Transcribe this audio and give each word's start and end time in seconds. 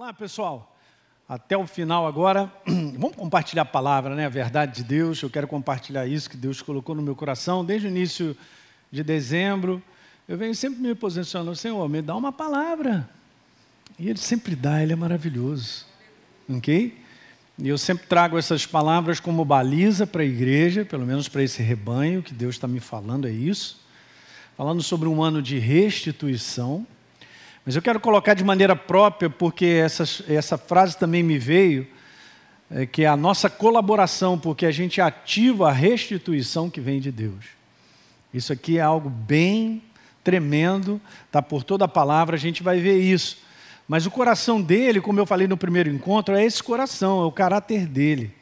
Vamos 0.00 0.14
lá, 0.14 0.18
pessoal. 0.18 0.78
Até 1.28 1.58
o 1.58 1.66
final 1.66 2.06
agora, 2.06 2.50
vamos 2.66 3.14
compartilhar 3.14 3.60
a 3.60 3.66
palavra, 3.66 4.14
né? 4.14 4.24
A 4.24 4.30
verdade 4.30 4.76
de 4.76 4.82
Deus. 4.82 5.20
Eu 5.20 5.28
quero 5.28 5.46
compartilhar 5.46 6.06
isso 6.06 6.30
que 6.30 6.38
Deus 6.38 6.62
colocou 6.62 6.94
no 6.94 7.02
meu 7.02 7.14
coração 7.14 7.62
desde 7.62 7.86
o 7.86 7.90
início 7.90 8.34
de 8.90 9.02
dezembro. 9.04 9.82
Eu 10.26 10.38
venho 10.38 10.54
sempre 10.54 10.80
me 10.80 10.94
posicionando, 10.94 11.54
Senhor, 11.54 11.86
me 11.86 12.00
dá 12.00 12.16
uma 12.16 12.32
palavra. 12.32 13.10
E 13.98 14.08
Ele 14.08 14.18
sempre 14.18 14.56
dá, 14.56 14.82
Ele 14.82 14.94
é 14.94 14.96
maravilhoso. 14.96 15.84
Ok? 16.48 16.98
E 17.58 17.68
eu 17.68 17.76
sempre 17.76 18.06
trago 18.06 18.38
essas 18.38 18.64
palavras 18.64 19.20
como 19.20 19.44
baliza 19.44 20.06
para 20.06 20.22
a 20.22 20.24
igreja, 20.24 20.82
pelo 20.82 21.04
menos 21.04 21.28
para 21.28 21.42
esse 21.42 21.62
rebanho 21.62 22.22
que 22.22 22.32
Deus 22.32 22.54
está 22.54 22.66
me 22.66 22.80
falando, 22.80 23.28
é 23.28 23.30
isso. 23.30 23.78
Falando 24.56 24.82
sobre 24.82 25.10
um 25.10 25.22
ano 25.22 25.42
de 25.42 25.58
restituição. 25.58 26.86
Mas 27.64 27.76
eu 27.76 27.82
quero 27.82 28.00
colocar 28.00 28.34
de 28.34 28.42
maneira 28.42 28.74
própria, 28.74 29.28
porque 29.28 29.66
essa, 29.66 30.04
essa 30.32 30.56
frase 30.56 30.96
também 30.96 31.22
me 31.22 31.38
veio, 31.38 31.86
é, 32.70 32.86
que 32.86 33.02
é 33.02 33.06
a 33.06 33.16
nossa 33.16 33.50
colaboração, 33.50 34.38
porque 34.38 34.64
a 34.64 34.70
gente 34.70 35.00
ativa 35.00 35.68
a 35.68 35.72
restituição 35.72 36.70
que 36.70 36.80
vem 36.80 37.00
de 37.00 37.12
Deus. 37.12 37.46
Isso 38.32 38.52
aqui 38.52 38.78
é 38.78 38.80
algo 38.80 39.10
bem 39.10 39.82
tremendo, 40.22 41.00
está 41.26 41.42
por 41.42 41.64
toda 41.64 41.84
a 41.84 41.88
palavra, 41.88 42.36
a 42.36 42.38
gente 42.38 42.62
vai 42.62 42.80
ver 42.80 42.98
isso. 43.00 43.38
Mas 43.88 44.06
o 44.06 44.10
coração 44.10 44.62
dele, 44.62 45.00
como 45.00 45.18
eu 45.18 45.26
falei 45.26 45.48
no 45.48 45.56
primeiro 45.56 45.90
encontro, 45.90 46.36
é 46.36 46.44
esse 46.44 46.62
coração, 46.62 47.22
é 47.22 47.26
o 47.26 47.32
caráter 47.32 47.86
dele. 47.86 48.32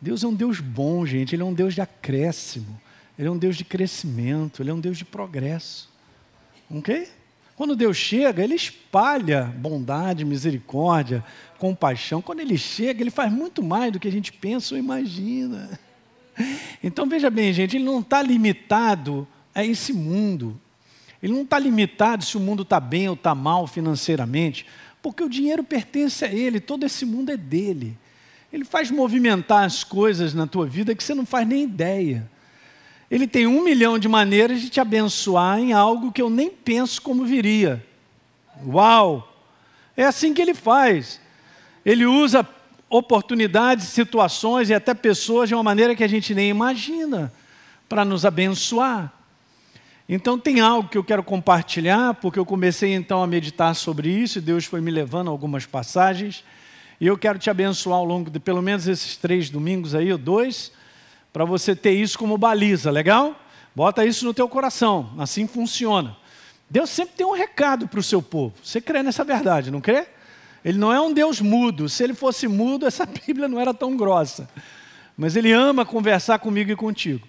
Deus 0.00 0.24
é 0.24 0.26
um 0.26 0.34
Deus 0.34 0.58
bom, 0.58 1.06
gente, 1.06 1.34
ele 1.34 1.42
é 1.42 1.44
um 1.44 1.54
Deus 1.54 1.74
de 1.74 1.80
acréscimo, 1.80 2.80
ele 3.16 3.28
é 3.28 3.30
um 3.30 3.38
Deus 3.38 3.56
de 3.56 3.64
crescimento, 3.64 4.60
ele 4.60 4.70
é 4.70 4.74
um 4.74 4.80
Deus 4.80 4.98
de 4.98 5.04
progresso. 5.04 5.88
Ok? 6.68 7.08
Quando 7.62 7.76
Deus 7.76 7.96
chega, 7.96 8.42
Ele 8.42 8.56
espalha 8.56 9.44
bondade, 9.44 10.24
misericórdia, 10.24 11.24
compaixão. 11.60 12.20
Quando 12.20 12.40
Ele 12.40 12.58
chega, 12.58 13.00
Ele 13.00 13.08
faz 13.08 13.32
muito 13.32 13.62
mais 13.62 13.92
do 13.92 14.00
que 14.00 14.08
a 14.08 14.10
gente 14.10 14.32
pensa 14.32 14.74
ou 14.74 14.80
imagina. 14.80 15.78
Então 16.82 17.08
veja 17.08 17.30
bem, 17.30 17.52
gente, 17.52 17.76
Ele 17.76 17.84
não 17.84 18.00
está 18.00 18.20
limitado 18.20 19.28
a 19.54 19.64
esse 19.64 19.92
mundo. 19.92 20.60
Ele 21.22 21.32
não 21.32 21.42
está 21.42 21.56
limitado 21.56 22.24
se 22.24 22.36
o 22.36 22.40
mundo 22.40 22.64
está 22.64 22.80
bem 22.80 23.06
ou 23.06 23.14
está 23.14 23.32
mal 23.32 23.68
financeiramente, 23.68 24.66
porque 25.00 25.22
o 25.22 25.28
dinheiro 25.28 25.62
pertence 25.62 26.24
a 26.24 26.34
Ele, 26.34 26.58
todo 26.58 26.84
esse 26.84 27.06
mundo 27.06 27.30
é 27.30 27.36
dele. 27.36 27.96
Ele 28.52 28.64
faz 28.64 28.90
movimentar 28.90 29.64
as 29.64 29.84
coisas 29.84 30.34
na 30.34 30.48
tua 30.48 30.66
vida 30.66 30.96
que 30.96 31.04
você 31.04 31.14
não 31.14 31.24
faz 31.24 31.46
nem 31.46 31.62
ideia. 31.62 32.28
Ele 33.12 33.26
tem 33.26 33.46
um 33.46 33.62
milhão 33.62 33.98
de 33.98 34.08
maneiras 34.08 34.62
de 34.62 34.70
te 34.70 34.80
abençoar 34.80 35.58
em 35.58 35.74
algo 35.74 36.10
que 36.10 36.22
eu 36.22 36.30
nem 36.30 36.48
penso 36.48 37.02
como 37.02 37.26
viria. 37.26 37.84
Uau! 38.66 39.30
É 39.94 40.06
assim 40.06 40.32
que 40.32 40.40
ele 40.40 40.54
faz. 40.54 41.20
Ele 41.84 42.06
usa 42.06 42.48
oportunidades, 42.88 43.88
situações 43.88 44.70
e 44.70 44.74
até 44.74 44.94
pessoas 44.94 45.50
de 45.50 45.54
uma 45.54 45.62
maneira 45.62 45.94
que 45.94 46.02
a 46.02 46.08
gente 46.08 46.34
nem 46.34 46.48
imagina 46.48 47.30
para 47.86 48.02
nos 48.02 48.24
abençoar. 48.24 49.12
Então 50.08 50.38
tem 50.38 50.60
algo 50.60 50.88
que 50.88 50.96
eu 50.96 51.04
quero 51.04 51.22
compartilhar, 51.22 52.14
porque 52.14 52.38
eu 52.38 52.46
comecei 52.46 52.94
então 52.94 53.22
a 53.22 53.26
meditar 53.26 53.74
sobre 53.74 54.08
isso 54.08 54.38
e 54.38 54.40
Deus 54.40 54.64
foi 54.64 54.80
me 54.80 54.90
levando 54.90 55.28
a 55.28 55.30
algumas 55.30 55.66
passagens. 55.66 56.42
E 56.98 57.06
eu 57.06 57.18
quero 57.18 57.38
te 57.38 57.50
abençoar 57.50 57.98
ao 57.98 58.06
longo 58.06 58.30
de 58.30 58.40
pelo 58.40 58.62
menos 58.62 58.88
esses 58.88 59.18
três 59.18 59.50
domingos 59.50 59.94
aí, 59.94 60.10
ou 60.10 60.16
dois, 60.16 60.72
para 61.32 61.44
você 61.44 61.74
ter 61.74 61.92
isso 61.92 62.18
como 62.18 62.36
baliza, 62.36 62.90
legal? 62.90 63.34
Bota 63.74 64.04
isso 64.04 64.24
no 64.24 64.34
teu 64.34 64.48
coração, 64.48 65.12
assim 65.18 65.46
funciona. 65.46 66.16
Deus 66.68 66.90
sempre 66.90 67.14
tem 67.16 67.26
um 67.26 67.32
recado 67.32 67.88
para 67.88 68.00
o 68.00 68.02
seu 68.02 68.22
povo. 68.22 68.54
Você 68.62 68.80
crê 68.80 69.02
nessa 69.02 69.24
verdade, 69.24 69.70
não 69.70 69.80
crê? 69.80 70.06
Ele 70.64 70.78
não 70.78 70.92
é 70.92 71.00
um 71.00 71.12
Deus 71.12 71.40
mudo. 71.40 71.88
Se 71.88 72.02
ele 72.02 72.14
fosse 72.14 72.46
mudo, 72.48 72.86
essa 72.88 73.06
Bíblia 73.06 73.48
não 73.48 73.60
era 73.60 73.74
tão 73.74 73.96
grossa. 73.96 74.48
Mas 75.16 75.36
ele 75.36 75.52
ama 75.52 75.84
conversar 75.84 76.38
comigo 76.38 76.70
e 76.70 76.76
contigo. 76.76 77.26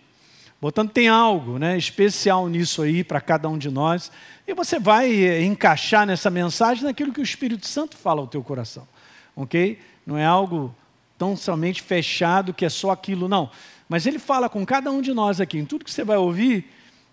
Portanto, 0.62 0.92
tem 0.92 1.10
algo 1.10 1.60
né, 1.60 1.78
especial 1.78 2.48
nisso 2.48 2.82
aí 2.82 3.04
para 3.04 3.20
cada 3.20 3.50
um 3.50 3.58
de 3.58 3.70
nós. 3.70 4.10
E 4.48 4.54
você 4.54 4.80
vai 4.80 5.12
eh, 5.12 5.44
encaixar 5.44 6.08
nessa 6.08 6.30
mensagem 6.30 6.86
naquilo 6.86 7.12
que 7.12 7.20
o 7.20 7.24
Espírito 7.24 7.68
Santo 7.68 7.98
fala 7.98 8.22
ao 8.22 8.28
teu 8.28 8.42
coração. 8.42 8.88
Ok? 9.36 9.78
Não 10.06 10.18
é 10.18 10.26
algo 10.26 10.74
tão 11.18 11.36
somente 11.36 11.82
fechado 11.82 12.54
que 12.54 12.64
é 12.64 12.70
só 12.70 12.92
aquilo, 12.92 13.28
não. 13.28 13.50
Mas 13.88 14.06
ele 14.06 14.20
fala 14.20 14.50
com 14.50 14.66
cada 14.66 14.92
um 14.92 15.02
de 15.02 15.14
nós 15.14 15.40
aqui. 15.42 15.58
Em 15.58 15.66
tudo 15.66 15.86
que 15.86 15.92
você 15.92 16.04
vai 16.04 16.18
ouvir, 16.18 16.66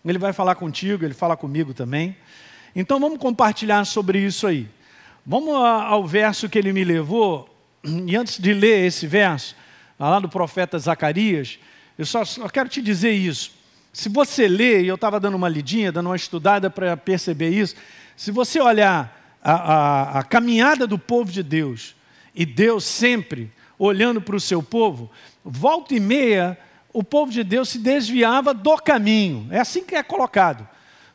ele 0.05 0.19
vai 0.19 0.33
falar 0.33 0.55
contigo, 0.55 1.05
ele 1.05 1.15
fala 1.15 1.37
comigo 1.37 1.75
também. 1.75 2.17
Então 2.75 3.01
vamos 3.01 3.19
compartilhar 3.19 3.85
sobre 3.85 4.19
isso 4.19 4.47
aí. 4.47 4.69
Vamos 5.27 5.55
ao 5.55 6.07
verso 6.07 6.49
que 6.49 6.59
ele 6.59 6.73
me 6.73 6.85
levou. 6.85 7.49
E 8.07 8.15
antes 8.15 8.39
de 8.39 8.53
ler 8.53 8.87
esse 8.87 9.07
verso, 9.07 9.57
lá 9.99 10.21
do 10.21 10.29
profeta 10.29 10.79
Zacarias, 10.79 11.59
eu 11.97 12.05
só, 12.05 12.25
só 12.25 12.49
quero 12.49 12.69
te 12.69 12.83
dizer 12.83 13.13
isso. 13.13 13.53
Se 13.93 14.09
você 14.09 14.47
ler, 14.47 14.85
e 14.85 14.89
eu 14.89 14.95
estava 14.95 15.19
dando 15.19 15.35
uma 15.35 15.49
lidinha, 15.49 15.91
dando 15.91 16.07
uma 16.07 16.17
estudada 16.17 16.69
para 16.69 16.97
perceber 16.97 17.51
isso, 17.51 17.75
se 18.17 18.31
você 18.31 18.61
olhar 18.61 19.39
a, 19.43 19.53
a, 19.53 20.19
a 20.19 20.23
caminhada 20.23 20.87
do 20.87 20.99
povo 20.99 21.33
de 21.33 21.43
Deus, 21.43 21.95
e 22.35 22.47
Deus 22.47 22.85
sempre 22.85 23.51
olhando 23.79 24.21
para 24.21 24.37
o 24.37 24.41
seu 24.41 24.63
povo, 24.63 25.11
volta 25.45 25.95
e 25.95 26.01
meia 26.01 26.59
o 26.93 27.05
povo 27.05 27.31
de 27.31 27.45
Deus 27.45 27.69
se 27.69 27.79
desviava 27.79 28.53
do 28.53 28.77
caminho. 28.77 29.47
É 29.51 29.61
assim 29.61 29.85
que 29.85 29.95
é 29.95 30.03
colocado, 30.03 30.69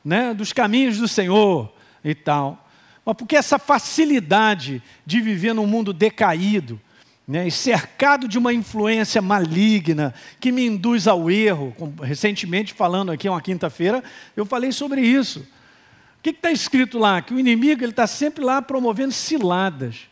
né? 0.04 0.34
dos 0.34 0.54
caminhos 0.54 0.98
do 0.98 1.08
Senhor 1.08 1.72
e 2.04 2.16
tal. 2.16 2.68
Mas 3.06 3.16
porque 3.16 3.36
essa 3.36 3.60
facilidade 3.60 4.82
de 5.06 5.22
viver 5.22 5.54
num 5.54 5.68
mundo 5.68 5.94
decaído, 5.94 6.80
né, 7.28 7.48
e 7.48 7.52
cercado 7.52 8.28
de 8.28 8.38
uma 8.38 8.54
influência 8.54 9.20
maligna 9.22 10.14
que 10.40 10.52
me 10.52 10.66
induz 10.66 11.08
ao 11.08 11.30
erro. 11.30 11.76
Recentemente, 12.02 12.74
falando 12.74 13.12
aqui 13.12 13.28
uma 13.28 13.42
quinta-feira, 13.42 14.04
eu 14.36 14.46
falei 14.46 14.72
sobre 14.72 15.02
isso. 15.02 15.40
O 15.40 16.22
que 16.22 16.30
está 16.30 16.52
escrito 16.52 16.98
lá? 16.98 17.22
Que 17.22 17.34
o 17.34 17.40
inimigo 17.40 17.84
está 17.84 18.08
sempre 18.08 18.44
lá 18.44 18.62
promovendo 18.62 19.12
ciladas. 19.12 20.08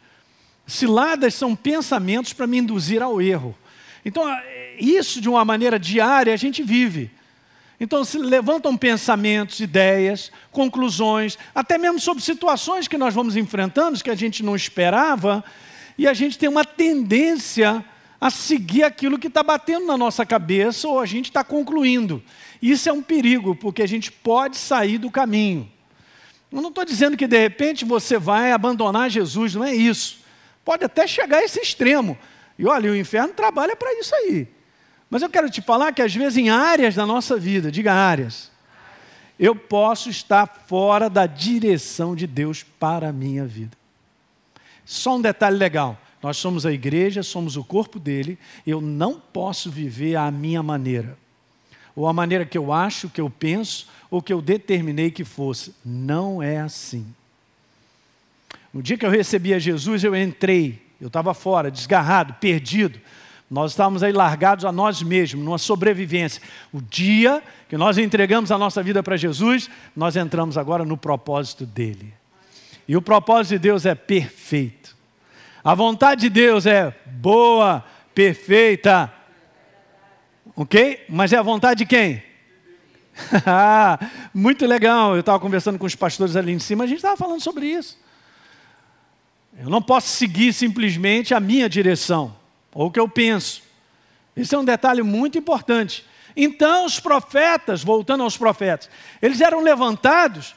Ciladas 0.66 1.34
são 1.34 1.56
pensamentos 1.56 2.34
para 2.34 2.48
me 2.48 2.58
induzir 2.58 3.02
ao 3.02 3.22
erro. 3.22 3.56
Então, 4.06 4.24
isso 4.80 5.22
de 5.22 5.30
uma 5.30 5.46
maneira 5.46 5.80
diária 5.80 6.34
a 6.34 6.38
gente 6.38 6.62
vive. 6.62 7.12
Então 7.80 8.06
se 8.06 8.18
levantam 8.18 8.78
pensamentos, 8.78 9.60
ideias, 9.60 10.32
conclusões, 10.52 11.38
até 11.54 11.78
mesmo 11.78 12.00
sobre 12.00 12.24
situações 12.24 12.88
que 12.88 12.98
nós 12.98 13.14
vamos 13.14 13.36
enfrentando, 13.36 14.02
que 14.02 14.10
a 14.10 14.16
gente 14.16 14.42
não 14.42 14.56
esperava, 14.56 15.44
e 15.98 16.08
a 16.08 16.14
gente 16.14 16.38
tem 16.38 16.48
uma 16.48 16.64
tendência 16.64 17.84
a 18.22 18.30
seguir 18.30 18.84
aquilo 18.84 19.20
que 19.20 19.28
está 19.28 19.44
batendo 19.44 19.86
na 19.86 19.98
nossa 19.98 20.26
cabeça 20.26 20.88
ou 20.88 21.00
a 21.00 21.06
gente 21.06 21.26
está 21.26 21.44
concluindo. 21.44 22.24
Isso 22.62 22.88
é 22.88 22.94
um 22.94 23.02
perigo, 23.02 23.54
porque 23.54 23.82
a 23.82 23.88
gente 23.88 24.10
pode 24.12 24.56
sair 24.56 24.98
do 24.98 25.12
caminho. 25.12 25.70
Eu 26.50 26.62
não 26.62 26.70
estou 26.70 26.86
dizendo 26.86 27.18
que 27.18 27.28
de 27.28 27.38
repente 27.38 27.84
você 27.84 28.18
vai 28.18 28.54
abandonar 28.54 29.10
Jesus, 29.10 29.56
não 29.56 29.66
é 29.66 29.76
isso. 29.76 30.20
Pode 30.64 30.86
até 30.86 31.06
chegar 31.06 31.40
a 31.40 31.44
esse 31.44 31.60
extremo. 31.60 32.18
E 32.64 32.66
olha, 32.66 32.90
o 32.90 32.96
inferno 32.96 33.34
trabalha 33.34 33.76
para 33.76 33.94
isso 34.00 34.16
aí. 34.16 34.48
Mas 35.10 35.22
eu 35.22 35.30
quero 35.30 35.50
te 35.50 35.62
falar 35.62 35.92
que 35.92 36.02
às 36.02 36.16
vezes 36.16 36.38
em 36.38 36.50
áreas 36.50 36.96
da 36.96 37.06
nossa 37.06 37.38
vida, 37.38 37.70
diga 37.70 37.94
áreas, 37.94 38.50
eu 39.38 39.54
posso 39.54 40.10
estar 40.10 40.48
fora 40.66 41.10
da 41.10 41.26
direção 41.26 42.16
de 42.16 42.26
Deus 42.26 42.64
para 42.64 43.10
a 43.10 43.12
minha 43.12 43.46
vida. 43.46 43.76
Só 44.86 45.18
um 45.18 45.22
detalhe 45.22 45.58
legal: 45.58 46.00
nós 46.22 46.38
somos 46.38 46.66
a 46.66 46.72
igreja, 46.72 47.22
somos 47.22 47.58
o 47.58 47.66
corpo 47.66 48.00
dele, 48.00 48.40
eu 48.66 48.80
não 48.80 49.20
posso 49.20 49.70
viver 49.70 50.16
à 50.16 50.32
minha 50.32 50.64
maneira, 50.64 51.18
ou 51.94 52.08
a 52.08 52.14
maneira 52.14 52.46
que 52.46 52.58
eu 52.58 52.72
acho, 52.72 53.10
que 53.10 53.20
eu 53.20 53.30
penso, 53.30 53.90
ou 54.10 54.22
que 54.22 54.32
eu 54.32 54.42
determinei 54.42 55.12
que 55.12 55.26
fosse. 55.26 55.76
Não 55.84 56.42
é 56.42 56.62
assim. 56.62 57.06
No 58.74 58.82
dia 58.82 58.98
que 58.98 59.06
eu 59.06 59.10
recebi 59.10 59.54
a 59.54 59.60
Jesus, 59.60 60.02
eu 60.02 60.16
entrei, 60.16 60.82
eu 61.04 61.08
estava 61.08 61.34
fora, 61.34 61.70
desgarrado, 61.70 62.34
perdido, 62.36 62.98
nós 63.52 63.72
estávamos 63.72 64.02
aí 64.04 64.14
largados 64.14 64.64
a 64.64 64.72
nós 64.72 65.04
mesmos, 65.04 65.44
numa 65.44 65.58
sobrevivência. 65.58 66.42
O 66.72 66.82
dia 66.82 67.44
que 67.68 67.76
nós 67.76 67.98
entregamos 67.98 68.54
a 68.54 68.58
nossa 68.58 68.82
vida 68.82 69.04
para 69.04 69.18
Jesus, 69.18 69.70
nós 69.94 70.16
entramos 70.16 70.58
agora 70.58 70.86
no 70.86 70.96
propósito 70.96 71.66
dele. 71.66 72.14
E 72.88 72.96
o 72.96 73.02
propósito 73.02 73.52
de 73.52 73.60
Deus 73.60 73.86
é 73.86 73.94
perfeito. 73.94 74.96
A 75.62 75.76
vontade 75.76 76.22
de 76.22 76.30
Deus 76.30 76.66
é 76.66 76.96
boa, 77.06 77.84
perfeita. 78.16 79.14
Ok? 80.56 81.04
Mas 81.10 81.34
é 81.34 81.38
a 81.38 81.44
vontade 81.44 81.80
de 81.80 81.86
quem? 81.86 82.24
Muito 84.34 84.66
legal. 84.66 85.16
Eu 85.16 85.20
estava 85.20 85.38
conversando 85.38 85.78
com 85.78 85.86
os 85.86 85.96
pastores 85.96 86.38
ali 86.38 86.54
em 86.54 86.60
cima, 86.60 86.86
a 86.86 86.88
gente 86.88 87.00
estava 87.00 87.18
falando 87.18 87.42
sobre 87.42 87.66
isso. 87.66 88.02
Eu 89.60 89.70
não 89.70 89.82
posso 89.82 90.08
seguir 90.08 90.52
simplesmente 90.54 91.34
a 91.34 91.40
minha 91.40 91.70
direção 91.70 92.36
ou 92.74 92.88
o 92.88 92.92
que 92.92 93.00
eu 93.00 93.08
penso. 93.08 93.62
Esse 94.36 94.56
é 94.56 94.58
um 94.58 94.66
detalhe 94.66 95.04
muito 95.04 95.38
importante. 95.38 96.06
Então, 96.36 96.86
os 96.86 97.00
profetas, 97.00 97.84
voltando 97.84 98.24
aos 98.24 98.36
profetas, 98.36 98.90
eles 99.22 99.40
eram 99.42 99.62
levantados 99.62 100.56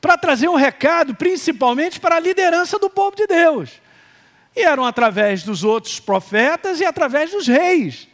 para 0.00 0.18
trazer 0.18 0.48
um 0.48 0.54
recado, 0.54 1.14
principalmente 1.14 1.98
para 1.98 2.16
a 2.16 2.20
liderança 2.20 2.78
do 2.78 2.90
povo 2.90 3.16
de 3.16 3.26
Deus. 3.26 3.70
E 4.54 4.62
eram 4.62 4.84
através 4.84 5.42
dos 5.42 5.64
outros 5.64 5.98
profetas 5.98 6.80
e 6.80 6.84
através 6.84 7.30
dos 7.30 7.46
reis. 7.46 8.06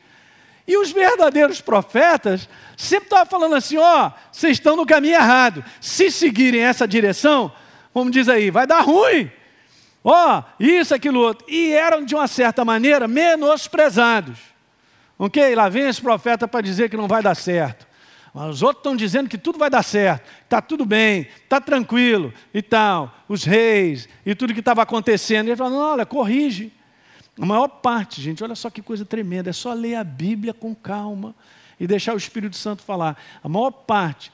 E 0.67 0.77
os 0.77 0.93
verdadeiros 0.93 1.61
profetas 1.61 2.49
sempre 2.77 3.07
estavam 3.07 3.27
falando 3.27 3.57
assim: 3.57 3.77
ó, 3.77 4.07
oh, 4.07 4.13
vocês 4.31 4.53
estão 4.53 4.77
no 4.77 4.87
caminho 4.87 5.15
errado. 5.15 5.65
Se 5.81 6.13
seguirem 6.13 6.61
essa 6.61 6.87
direção, 6.87 7.53
como 7.93 8.09
diz 8.09 8.29
aí, 8.29 8.51
vai 8.51 8.69
dar 8.69 8.83
ruim. 8.83 9.29
Ó, 10.03 10.39
oh, 10.39 10.63
isso, 10.63 10.95
aquilo, 10.95 11.21
outro. 11.21 11.47
E 11.49 11.73
eram, 11.73 12.05
de 12.05 12.15
uma 12.15 12.27
certa 12.27 12.65
maneira, 12.65 13.07
menosprezados. 13.07 14.39
Ok? 15.19 15.55
Lá 15.55 15.69
vem 15.69 15.89
esse 15.89 16.01
profeta 16.01 16.49
para 16.49 16.63
dizer 16.63 16.89
que 16.89 16.97
não 16.97 17.07
vai 17.07 17.23
dar 17.23 17.35
certo. 17.35 17.87
Mas 18.33 18.57
os 18.57 18.63
outros 18.63 18.81
estão 18.81 18.97
dizendo 18.97 19.29
que 19.29 19.37
tudo 19.37 19.59
vai 19.59 19.69
dar 19.69 19.83
certo, 19.83 20.23
está 20.45 20.63
tudo 20.63 20.87
bem, 20.87 21.27
está 21.43 21.61
tranquilo 21.61 22.33
e 22.55 22.63
tal. 22.63 23.15
Os 23.29 23.45
reis 23.45 24.09
e 24.25 24.35
tudo 24.35 24.55
que 24.55 24.61
estava 24.61 24.83
acontecendo. 24.83 25.49
E 25.49 25.51
ele 25.51 25.57
fala: 25.57 25.77
olha, 25.77 26.07
corrige. 26.07 26.73
A 27.39 27.45
maior 27.45 27.69
parte, 27.69 28.21
gente, 28.21 28.45
olha 28.45 28.55
só 28.55 28.71
que 28.71 28.83
coisa 28.83 29.05
tremenda, 29.05 29.51
é 29.51 29.53
só 29.53 29.73
ler 29.73 29.95
a 29.95 30.05
Bíblia 30.05 30.53
com 30.53 30.75
calma 30.75 31.35
e 31.79 31.87
deixar 31.87 32.15
o 32.15 32.19
Espírito 32.19 32.57
Santo 32.57 32.83
falar. 32.83 33.17
A 33.43 33.49
maior 33.49 33.71
parte 33.71 34.31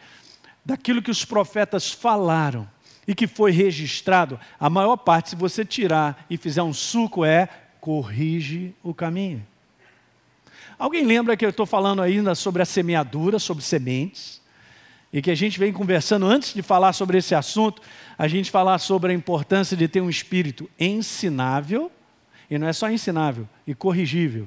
daquilo 0.64 1.00
que 1.00 1.10
os 1.10 1.24
profetas 1.24 1.90
falaram 1.90 2.68
e 3.06 3.14
que 3.14 3.26
foi 3.26 3.52
registrado, 3.52 4.38
a 4.58 4.68
maior 4.68 4.96
parte, 4.96 5.30
se 5.30 5.36
você 5.36 5.64
tirar 5.64 6.26
e 6.28 6.36
fizer 6.36 6.62
um 6.62 6.72
suco, 6.72 7.24
é 7.24 7.48
corrige 7.80 8.74
o 8.82 8.92
caminho. 8.92 9.46
Alguém 10.78 11.04
lembra 11.04 11.36
que 11.36 11.44
eu 11.44 11.50
estou 11.50 11.64
falando 11.64 12.02
ainda 12.02 12.34
sobre 12.34 12.60
a 12.62 12.66
semeadura, 12.66 13.38
sobre 13.38 13.62
sementes? 13.62 14.42
E 15.12 15.22
que 15.22 15.30
a 15.30 15.34
gente 15.34 15.58
vem 15.58 15.72
conversando 15.72 16.26
antes 16.26 16.52
de 16.52 16.62
falar 16.62 16.92
sobre 16.92 17.16
esse 17.16 17.34
assunto, 17.34 17.80
a 18.18 18.26
gente 18.26 18.50
falar 18.50 18.78
sobre 18.78 19.12
a 19.12 19.14
importância 19.14 19.76
de 19.76 19.86
ter 19.88 20.00
um 20.00 20.10
espírito 20.10 20.68
ensinável, 20.78 21.90
e 22.50 22.58
não 22.58 22.66
é 22.66 22.72
só 22.72 22.90
ensinável, 22.90 23.48
e 23.66 23.74
corrigível. 23.74 24.46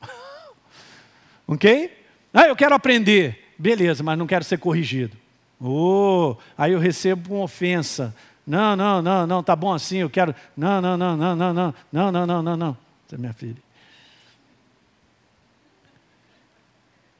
ok? 1.48 1.90
Ah, 2.32 2.46
eu 2.46 2.54
quero 2.54 2.74
aprender. 2.74 3.54
Beleza, 3.58 4.02
mas 4.02 4.18
não 4.18 4.26
quero 4.26 4.44
ser 4.44 4.58
corrigido. 4.58 5.16
Oh, 5.62 6.36
aí 6.58 6.72
eu 6.72 6.78
recebo 6.78 7.34
uma 7.34 7.44
ofensa. 7.44 8.14
Não, 8.46 8.74
não, 8.74 9.00
não, 9.00 9.26
não, 9.26 9.42
tá 9.42 9.54
bom 9.54 9.72
assim, 9.72 9.98
eu 9.98 10.10
quero. 10.10 10.34
Não, 10.56 10.80
não, 10.80 10.96
não, 10.96 11.16
não, 11.16 11.36
não, 11.36 11.54
não, 11.54 11.74
não, 11.92 12.12
não, 12.12 12.26
não, 12.26 12.42
não, 12.42 12.56
não. 12.56 12.76
Você 13.06 13.14
é 13.14 13.18
minha 13.18 13.32
filha. 13.32 13.62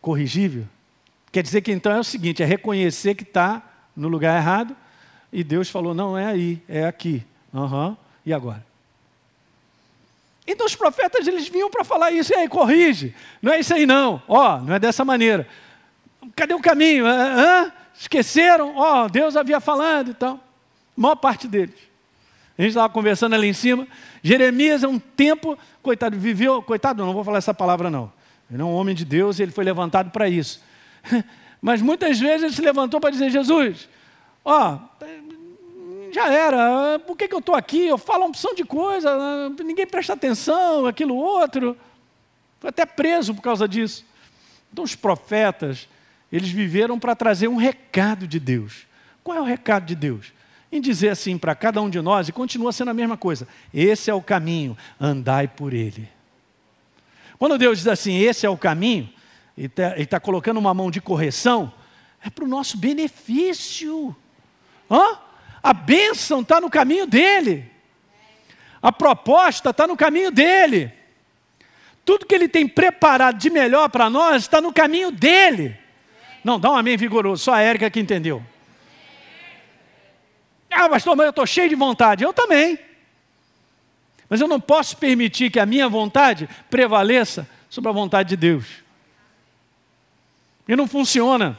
corrigível? 0.02 0.66
Quer 1.30 1.42
dizer 1.42 1.62
que 1.62 1.72
então 1.72 1.92
é 1.92 2.00
o 2.00 2.04
seguinte: 2.04 2.42
é 2.42 2.44
reconhecer 2.46 3.14
que 3.14 3.22
está 3.22 3.62
no 3.96 4.08
lugar 4.08 4.36
errado 4.36 4.76
e 5.32 5.42
Deus 5.42 5.70
falou: 5.70 5.94
não 5.94 6.18
é 6.18 6.26
aí, 6.26 6.60
é 6.68 6.84
aqui. 6.84 7.24
Uhum. 7.54 7.96
E 8.26 8.34
agora? 8.34 8.66
Então 10.46 10.66
os 10.66 10.74
profetas 10.74 11.26
eles 11.26 11.48
vinham 11.48 11.70
para 11.70 11.84
falar 11.84 12.10
isso, 12.10 12.32
e 12.32 12.36
aí, 12.36 12.48
corrige. 12.48 13.14
Não 13.40 13.52
é 13.52 13.60
isso 13.60 13.72
aí 13.72 13.86
não, 13.86 14.20
ó, 14.26 14.58
não 14.58 14.74
é 14.74 14.78
dessa 14.78 15.04
maneira. 15.04 15.48
Cadê 16.34 16.52
o 16.52 16.60
caminho? 16.60 17.06
Hã? 17.06 17.72
Esqueceram? 17.98 18.76
Ó, 18.76 19.08
Deus 19.08 19.36
havia 19.36 19.60
falado 19.60 20.10
e 20.10 20.14
tal. 20.14 20.34
A 20.96 21.00
maior 21.00 21.16
parte 21.16 21.46
deles. 21.46 21.74
A 22.56 22.62
gente 22.62 22.70
estava 22.70 22.92
conversando 22.92 23.34
ali 23.34 23.48
em 23.48 23.52
cima. 23.52 23.86
Jeremias 24.22 24.82
é 24.82 24.88
um 24.88 24.98
tempo, 24.98 25.58
coitado, 25.82 26.18
viveu, 26.18 26.62
coitado, 26.62 27.04
não 27.04 27.12
vou 27.12 27.24
falar 27.24 27.38
essa 27.38 27.54
palavra 27.54 27.90
não. 27.90 28.12
Ele 28.50 28.60
é 28.60 28.64
um 28.64 28.74
homem 28.74 28.94
de 28.94 29.04
Deus 29.04 29.38
e 29.38 29.42
ele 29.42 29.52
foi 29.52 29.64
levantado 29.64 30.10
para 30.10 30.28
isso. 30.28 30.62
Mas 31.60 31.80
muitas 31.80 32.18
vezes 32.18 32.42
ele 32.42 32.52
se 32.52 32.60
levantou 32.60 33.00
para 33.00 33.10
dizer: 33.10 33.30
Jesus, 33.30 33.88
ó, 34.44 34.78
já 36.12 36.30
era, 36.30 36.98
por 37.06 37.16
que, 37.16 37.26
que 37.26 37.34
eu 37.34 37.38
estou 37.38 37.54
aqui? 37.54 37.86
Eu 37.86 37.96
falo 37.96 38.24
uma 38.24 38.28
opção 38.28 38.54
de 38.54 38.64
coisa, 38.64 39.48
ninguém 39.64 39.86
presta 39.86 40.12
atenção, 40.12 40.86
aquilo 40.86 41.16
outro. 41.16 41.76
Foi 42.60 42.68
até 42.68 42.84
preso 42.84 43.34
por 43.34 43.40
causa 43.40 43.66
disso. 43.66 44.04
Então, 44.72 44.84
os 44.84 44.94
profetas, 44.94 45.88
eles 46.32 46.50
viveram 46.50 46.98
para 46.98 47.14
trazer 47.14 47.46
um 47.46 47.56
recado 47.56 48.26
de 48.26 48.40
Deus. 48.40 48.86
Qual 49.22 49.36
é 49.36 49.40
o 49.40 49.44
recado 49.44 49.84
de 49.84 49.94
Deus? 49.94 50.32
Em 50.72 50.80
dizer 50.80 51.10
assim 51.10 51.36
para 51.36 51.54
cada 51.54 51.82
um 51.82 51.90
de 51.90 52.00
nós, 52.00 52.28
e 52.28 52.32
continua 52.32 52.72
sendo 52.72 52.90
a 52.90 52.94
mesma 52.94 53.16
coisa: 53.16 53.46
esse 53.72 54.10
é 54.10 54.14
o 54.14 54.22
caminho, 54.22 54.76
andai 54.98 55.46
por 55.46 55.74
ele. 55.74 56.08
Quando 57.38 57.58
Deus 57.58 57.78
diz 57.78 57.88
assim, 57.88 58.18
esse 58.18 58.46
é 58.46 58.48
o 58.48 58.56
caminho, 58.56 59.10
e 59.56 59.66
está 59.66 59.94
tá 60.08 60.20
colocando 60.20 60.56
uma 60.56 60.72
mão 60.72 60.90
de 60.90 61.00
correção, 61.00 61.72
é 62.24 62.30
para 62.30 62.44
o 62.44 62.48
nosso 62.48 62.78
benefício. 62.78 64.16
Hã? 64.90 65.18
A 65.62 65.72
bênção 65.72 66.40
está 66.40 66.60
no 66.60 66.70
caminho 66.70 67.06
dele. 67.06 67.70
A 68.80 68.90
proposta 68.90 69.70
está 69.70 69.86
no 69.86 69.96
caminho 69.96 70.30
dele. 70.30 70.92
Tudo 72.04 72.26
que 72.26 72.34
ele 72.34 72.48
tem 72.48 72.66
preparado 72.66 73.38
de 73.38 73.50
melhor 73.50 73.88
para 73.90 74.08
nós 74.08 74.42
está 74.42 74.60
no 74.60 74.72
caminho 74.72 75.12
dele. 75.12 75.81
Não, 76.44 76.58
dá 76.58 76.70
um 76.70 76.76
amém 76.76 76.96
vigoroso, 76.96 77.44
só 77.44 77.54
a 77.54 77.60
Érica 77.60 77.90
que 77.90 78.00
entendeu. 78.00 78.42
Ah, 80.70 80.88
pastor, 80.88 81.14
mas 81.14 81.26
eu 81.26 81.30
estou 81.30 81.46
cheio 81.46 81.68
de 81.68 81.74
vontade. 81.74 82.24
Eu 82.24 82.32
também. 82.32 82.78
Mas 84.28 84.40
eu 84.40 84.48
não 84.48 84.60
posso 84.60 84.96
permitir 84.96 85.50
que 85.50 85.60
a 85.60 85.66
minha 85.66 85.88
vontade 85.88 86.48
prevaleça 86.70 87.48
sobre 87.68 87.90
a 87.90 87.92
vontade 87.92 88.30
de 88.30 88.36
Deus. 88.36 88.64
E 90.66 90.74
não 90.74 90.86
funciona. 90.86 91.58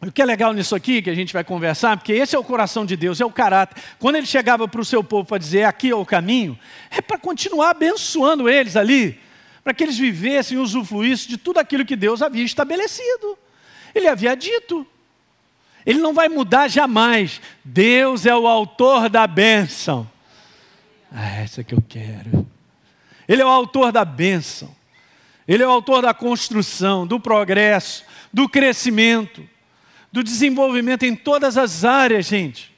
O 0.00 0.10
que 0.10 0.22
é 0.22 0.24
legal 0.24 0.54
nisso 0.54 0.74
aqui, 0.74 1.02
que 1.02 1.10
a 1.10 1.14
gente 1.14 1.32
vai 1.32 1.44
conversar, 1.44 1.96
porque 1.96 2.12
esse 2.12 2.34
é 2.34 2.38
o 2.38 2.44
coração 2.44 2.86
de 2.86 2.96
Deus, 2.96 3.20
é 3.20 3.24
o 3.24 3.30
caráter. 3.30 3.82
Quando 3.98 4.16
ele 4.16 4.26
chegava 4.26 4.66
para 4.66 4.80
o 4.80 4.84
seu 4.84 5.04
povo 5.04 5.26
para 5.26 5.36
dizer 5.36 5.64
aqui 5.64 5.90
é 5.90 5.94
o 5.94 6.06
caminho, 6.06 6.58
é 6.90 7.02
para 7.02 7.18
continuar 7.18 7.70
abençoando 7.70 8.48
eles 8.48 8.76
ali, 8.76 9.20
para 9.62 9.74
que 9.74 9.84
eles 9.84 9.98
vivessem 9.98 10.56
e 10.56 10.60
usufruíssem 10.60 11.28
de 11.28 11.36
tudo 11.36 11.58
aquilo 11.58 11.84
que 11.84 11.96
Deus 11.96 12.22
havia 12.22 12.44
estabelecido. 12.44 13.38
Ele 13.94 14.08
havia 14.08 14.34
dito. 14.34 14.86
Ele 15.84 15.98
não 15.98 16.14
vai 16.14 16.28
mudar 16.28 16.68
jamais. 16.68 17.40
Deus 17.64 18.26
é 18.26 18.34
o 18.34 18.46
autor 18.46 19.08
da 19.08 19.26
bênção. 19.26 20.10
Ah, 21.12 21.36
essa 21.36 21.64
que 21.64 21.74
eu 21.74 21.82
quero. 21.88 22.46
Ele 23.26 23.42
é 23.42 23.44
o 23.44 23.48
autor 23.48 23.92
da 23.92 24.04
bênção. 24.04 24.74
Ele 25.46 25.62
é 25.62 25.66
o 25.66 25.70
autor 25.70 26.02
da 26.02 26.14
construção, 26.14 27.06
do 27.06 27.18
progresso, 27.18 28.04
do 28.32 28.48
crescimento, 28.48 29.48
do 30.12 30.22
desenvolvimento 30.22 31.04
em 31.04 31.16
todas 31.16 31.56
as 31.58 31.84
áreas, 31.84 32.26
gente. 32.26 32.74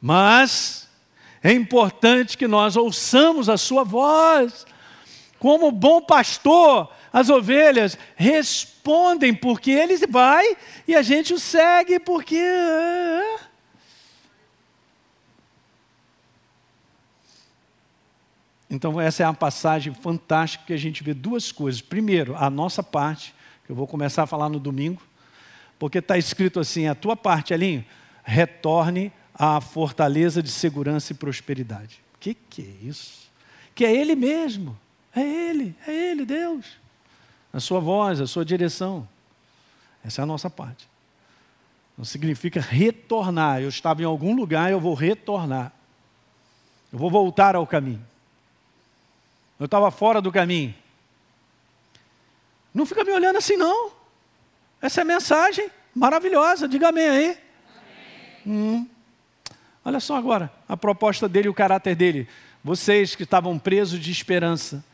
Mas 0.00 0.88
é 1.42 1.52
importante 1.52 2.36
que 2.36 2.46
nós 2.46 2.76
ouçamos 2.76 3.48
a 3.48 3.56
sua 3.58 3.84
voz. 3.84 4.66
Como 5.40 5.72
bom 5.72 6.02
pastor, 6.02 6.92
as 7.10 7.30
ovelhas 7.30 7.98
respondem 8.14 9.34
porque 9.34 9.70
ele 9.70 9.96
vai 10.06 10.56
e 10.86 10.94
a 10.94 11.02
gente 11.02 11.34
o 11.34 11.40
segue 11.40 11.98
porque. 11.98 12.38
Ah, 12.38 13.50
Então, 18.72 19.00
essa 19.00 19.24
é 19.24 19.26
uma 19.26 19.34
passagem 19.34 19.92
fantástica 19.92 20.66
que 20.66 20.72
a 20.72 20.76
gente 20.76 21.02
vê 21.02 21.12
duas 21.12 21.50
coisas. 21.50 21.80
Primeiro, 21.80 22.36
a 22.36 22.48
nossa 22.48 22.84
parte, 22.84 23.34
que 23.66 23.72
eu 23.72 23.74
vou 23.74 23.84
começar 23.84 24.22
a 24.22 24.26
falar 24.28 24.48
no 24.48 24.60
domingo, 24.60 25.02
porque 25.76 25.98
está 25.98 26.16
escrito 26.16 26.60
assim: 26.60 26.86
a 26.86 26.94
tua 26.94 27.16
parte, 27.16 27.52
Alinho, 27.52 27.84
retorne 28.22 29.10
à 29.34 29.60
fortaleza 29.60 30.40
de 30.40 30.50
segurança 30.50 31.12
e 31.12 31.16
prosperidade. 31.16 32.00
O 32.14 32.18
que, 32.20 32.32
que 32.32 32.62
é 32.62 32.86
isso? 32.86 33.28
Que 33.74 33.84
é 33.84 33.92
Ele 33.92 34.14
mesmo. 34.14 34.78
É 35.14 35.20
Ele, 35.20 35.74
é 35.86 35.92
Ele, 35.92 36.24
Deus. 36.24 36.66
A 37.52 37.60
sua 37.60 37.80
voz, 37.80 38.20
a 38.20 38.26
sua 38.26 38.44
direção. 38.44 39.08
Essa 40.04 40.22
é 40.22 40.24
a 40.24 40.26
nossa 40.26 40.48
parte. 40.48 40.88
Não 41.98 42.04
significa 42.04 42.60
retornar. 42.60 43.60
Eu 43.60 43.68
estava 43.68 44.02
em 44.02 44.04
algum 44.04 44.34
lugar, 44.34 44.70
eu 44.70 44.80
vou 44.80 44.94
retornar. 44.94 45.72
Eu 46.92 46.98
vou 46.98 47.10
voltar 47.10 47.54
ao 47.54 47.66
caminho. 47.66 48.04
Eu 49.58 49.66
estava 49.66 49.90
fora 49.90 50.20
do 50.20 50.32
caminho. 50.32 50.74
Não 52.72 52.86
fica 52.86 53.04
me 53.04 53.12
olhando 53.12 53.36
assim, 53.36 53.56
não. 53.56 53.90
Essa 54.80 55.00
é 55.00 55.02
a 55.02 55.04
mensagem 55.04 55.70
maravilhosa. 55.94 56.66
Diga 56.66 56.88
amém 56.88 57.08
aí. 57.08 57.24
Amém. 57.26 57.38
Hum. 58.46 58.88
Olha 59.84 60.00
só 60.00 60.16
agora 60.16 60.52
a 60.68 60.76
proposta 60.76 61.28
dele 61.28 61.48
o 61.48 61.54
caráter 61.54 61.94
dele. 61.94 62.28
Vocês 62.62 63.14
que 63.14 63.24
estavam 63.24 63.58
presos 63.58 63.98
de 64.00 64.10
esperança. 64.10 64.84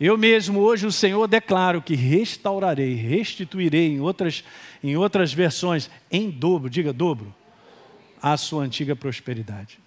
Eu 0.00 0.16
mesmo 0.16 0.60
hoje 0.60 0.86
o 0.86 0.92
Senhor 0.92 1.26
declaro 1.26 1.82
que 1.82 1.96
restaurarei, 1.96 2.94
restituirei 2.94 3.88
em 3.88 4.00
outras, 4.00 4.44
em 4.82 4.96
outras 4.96 5.32
versões, 5.32 5.90
em 6.10 6.30
dobro, 6.30 6.70
diga 6.70 6.92
dobro, 6.92 7.34
a 8.22 8.36
sua 8.36 8.62
antiga 8.62 8.94
prosperidade. 8.94 9.80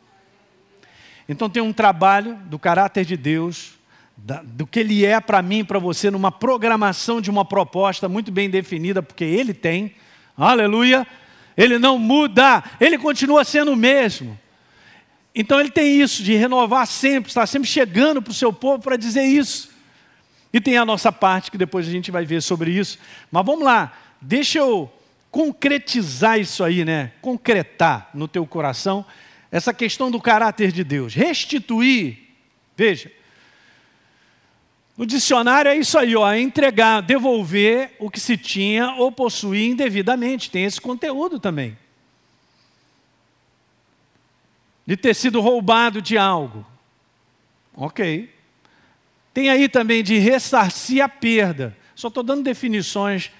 Então 1.29 1.49
tem 1.49 1.63
um 1.63 1.71
trabalho 1.71 2.35
do 2.47 2.59
caráter 2.59 3.05
de 3.05 3.15
Deus 3.15 3.79
do 4.43 4.67
que 4.67 4.81
ele 4.81 5.05
é 5.05 5.19
para 5.19 5.41
mim 5.41 5.59
e 5.59 5.63
para 5.63 5.79
você, 5.79 6.11
numa 6.11 6.31
programação 6.31 7.21
de 7.21 7.29
uma 7.29 7.45
proposta 7.45 8.09
muito 8.09 8.31
bem 8.31 8.49
definida, 8.49 9.01
porque 9.01 9.23
ele 9.23 9.53
tem, 9.53 9.95
aleluia, 10.37 11.07
ele 11.55 11.79
não 11.79 11.97
muda, 11.97 12.63
ele 12.79 12.97
continua 12.97 13.43
sendo 13.43 13.71
o 13.71 13.77
mesmo. 13.77 14.37
Então 15.33 15.59
ele 15.59 15.71
tem 15.71 15.99
isso 15.99 16.21
de 16.21 16.35
renovar 16.35 16.85
sempre, 16.85 17.29
está 17.29 17.47
sempre 17.47 17.67
chegando 17.67 18.21
para 18.21 18.31
o 18.31 18.33
seu 18.33 18.51
povo 18.51 18.83
para 18.83 18.97
dizer 18.97 19.23
isso. 19.23 19.70
E 20.53 20.59
tem 20.59 20.77
a 20.77 20.85
nossa 20.85 21.11
parte, 21.11 21.49
que 21.49 21.57
depois 21.57 21.87
a 21.87 21.91
gente 21.91 22.11
vai 22.11 22.25
ver 22.25 22.41
sobre 22.41 22.71
isso. 22.71 22.99
Mas 23.31 23.45
vamos 23.45 23.63
lá, 23.63 23.97
deixa 24.21 24.59
eu 24.59 24.91
concretizar 25.29 26.39
isso 26.39 26.63
aí, 26.63 26.83
né? 26.83 27.13
Concretar 27.21 28.09
no 28.13 28.27
teu 28.27 28.45
coração 28.45 29.05
essa 29.49 29.73
questão 29.73 30.11
do 30.11 30.21
caráter 30.21 30.71
de 30.71 30.83
Deus. 30.83 31.13
Restituir, 31.13 32.17
veja, 32.75 33.11
no 34.97 35.05
dicionário 35.05 35.69
é 35.69 35.75
isso 35.75 35.97
aí, 35.97 36.15
ó, 36.15 36.31
é 36.31 36.39
entregar, 36.39 37.01
devolver 37.01 37.95
o 37.97 38.09
que 38.09 38.19
se 38.19 38.37
tinha 38.37 38.91
ou 38.95 39.11
possuía 39.11 39.65
indevidamente. 39.65 40.51
Tem 40.51 40.65
esse 40.65 40.79
conteúdo 40.79 41.39
também. 41.39 41.77
De 44.85 44.97
ter 44.97 45.15
sido 45.15 45.39
roubado 45.39 46.01
de 46.01 46.17
algo. 46.17 46.65
Ok. 47.73 48.29
Tem 49.33 49.49
aí 49.49 49.69
também 49.69 50.03
de 50.03 50.17
ressarcir 50.17 51.03
a 51.03 51.09
perda. 51.09 51.75
Só 51.95 52.07
estou 52.09 52.23
dando 52.23 52.43
definições 52.43 53.31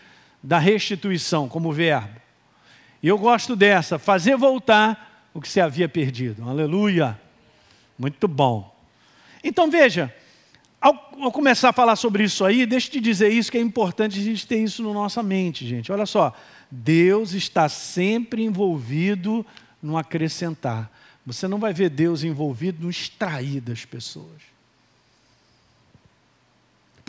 da 0.42 0.58
restituição 0.58 1.50
como 1.50 1.72
verbo. 1.72 2.20
E 3.04 3.08
eu 3.08 3.18
gosto 3.18 3.56
dessa, 3.56 4.00
fazer 4.00 4.38
voltar 4.38 5.30
o 5.34 5.42
que 5.42 5.50
se 5.50 5.60
havia 5.60 5.90
perdido. 5.90 6.48
Aleluia. 6.48 7.20
Muito 7.98 8.28
bom. 8.28 8.74
Então 9.44 9.70
veja, 9.70 10.14
ao, 10.80 11.12
ao, 11.20 11.32
começar 11.32 11.70
a 11.70 11.74
falar 11.74 11.96
sobre 11.96 12.24
isso 12.24 12.46
aí, 12.46 12.66
deixa 12.66 12.88
eu 12.88 12.92
te 12.94 13.00
dizer 13.00 13.30
isso 13.30 13.52
que 13.52 13.58
é 13.58 13.62
importante 13.62 14.20
a 14.20 14.24
gente 14.24 14.48
ter 14.48 14.58
isso 14.64 14.84
na 14.84 14.94
nossa 14.94 15.22
mente, 15.22 15.68
gente. 15.68 15.92
Olha 15.92 16.06
só, 16.06 16.34
Deus 16.70 17.34
está 17.34 17.68
sempre 17.68 18.44
envolvido 18.44 19.46
no 19.82 19.98
acrescentar. 19.98 20.92
Você 21.26 21.48
não 21.48 21.60
vai 21.60 21.74
ver 21.74 21.90
Deus 21.90 22.24
envolvido 22.24 22.84
no 22.84 22.90
extrair 22.90 23.62
das 23.62 23.84
pessoas 23.86 24.51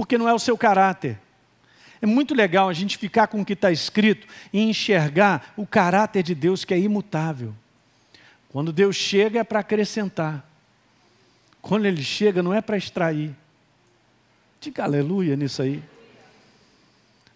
porque 0.03 0.19
não 0.19 0.29
é 0.29 0.35
o 0.35 0.39
seu 0.39 0.59
caráter. 0.59 1.17
É 2.01 2.07
muito 2.07 2.35
legal 2.35 2.69
a 2.69 2.73
gente 2.73 2.99
ficar 2.99 3.29
com 3.29 3.41
o 3.41 3.45
que 3.45 3.53
está 3.53 3.71
escrito 3.71 4.27
e 4.53 4.61
enxergar 4.61 5.55
o 5.57 5.65
caráter 5.65 6.25
de 6.25 6.35
Deus 6.35 6.65
que 6.65 6.75
é 6.75 6.79
imutável. 6.79 7.55
Quando 8.49 8.73
Deus 8.73 8.97
chega 8.97 9.39
é 9.39 9.45
para 9.45 9.61
acrescentar. 9.61 10.45
Quando 11.61 11.87
Ele 11.87 12.03
chega 12.03 12.43
não 12.43 12.53
é 12.53 12.61
para 12.61 12.77
extrair. 12.77 13.33
Diga 14.61 14.83
aleluia 14.83 15.37
nisso 15.37 15.63
aí. 15.63 15.81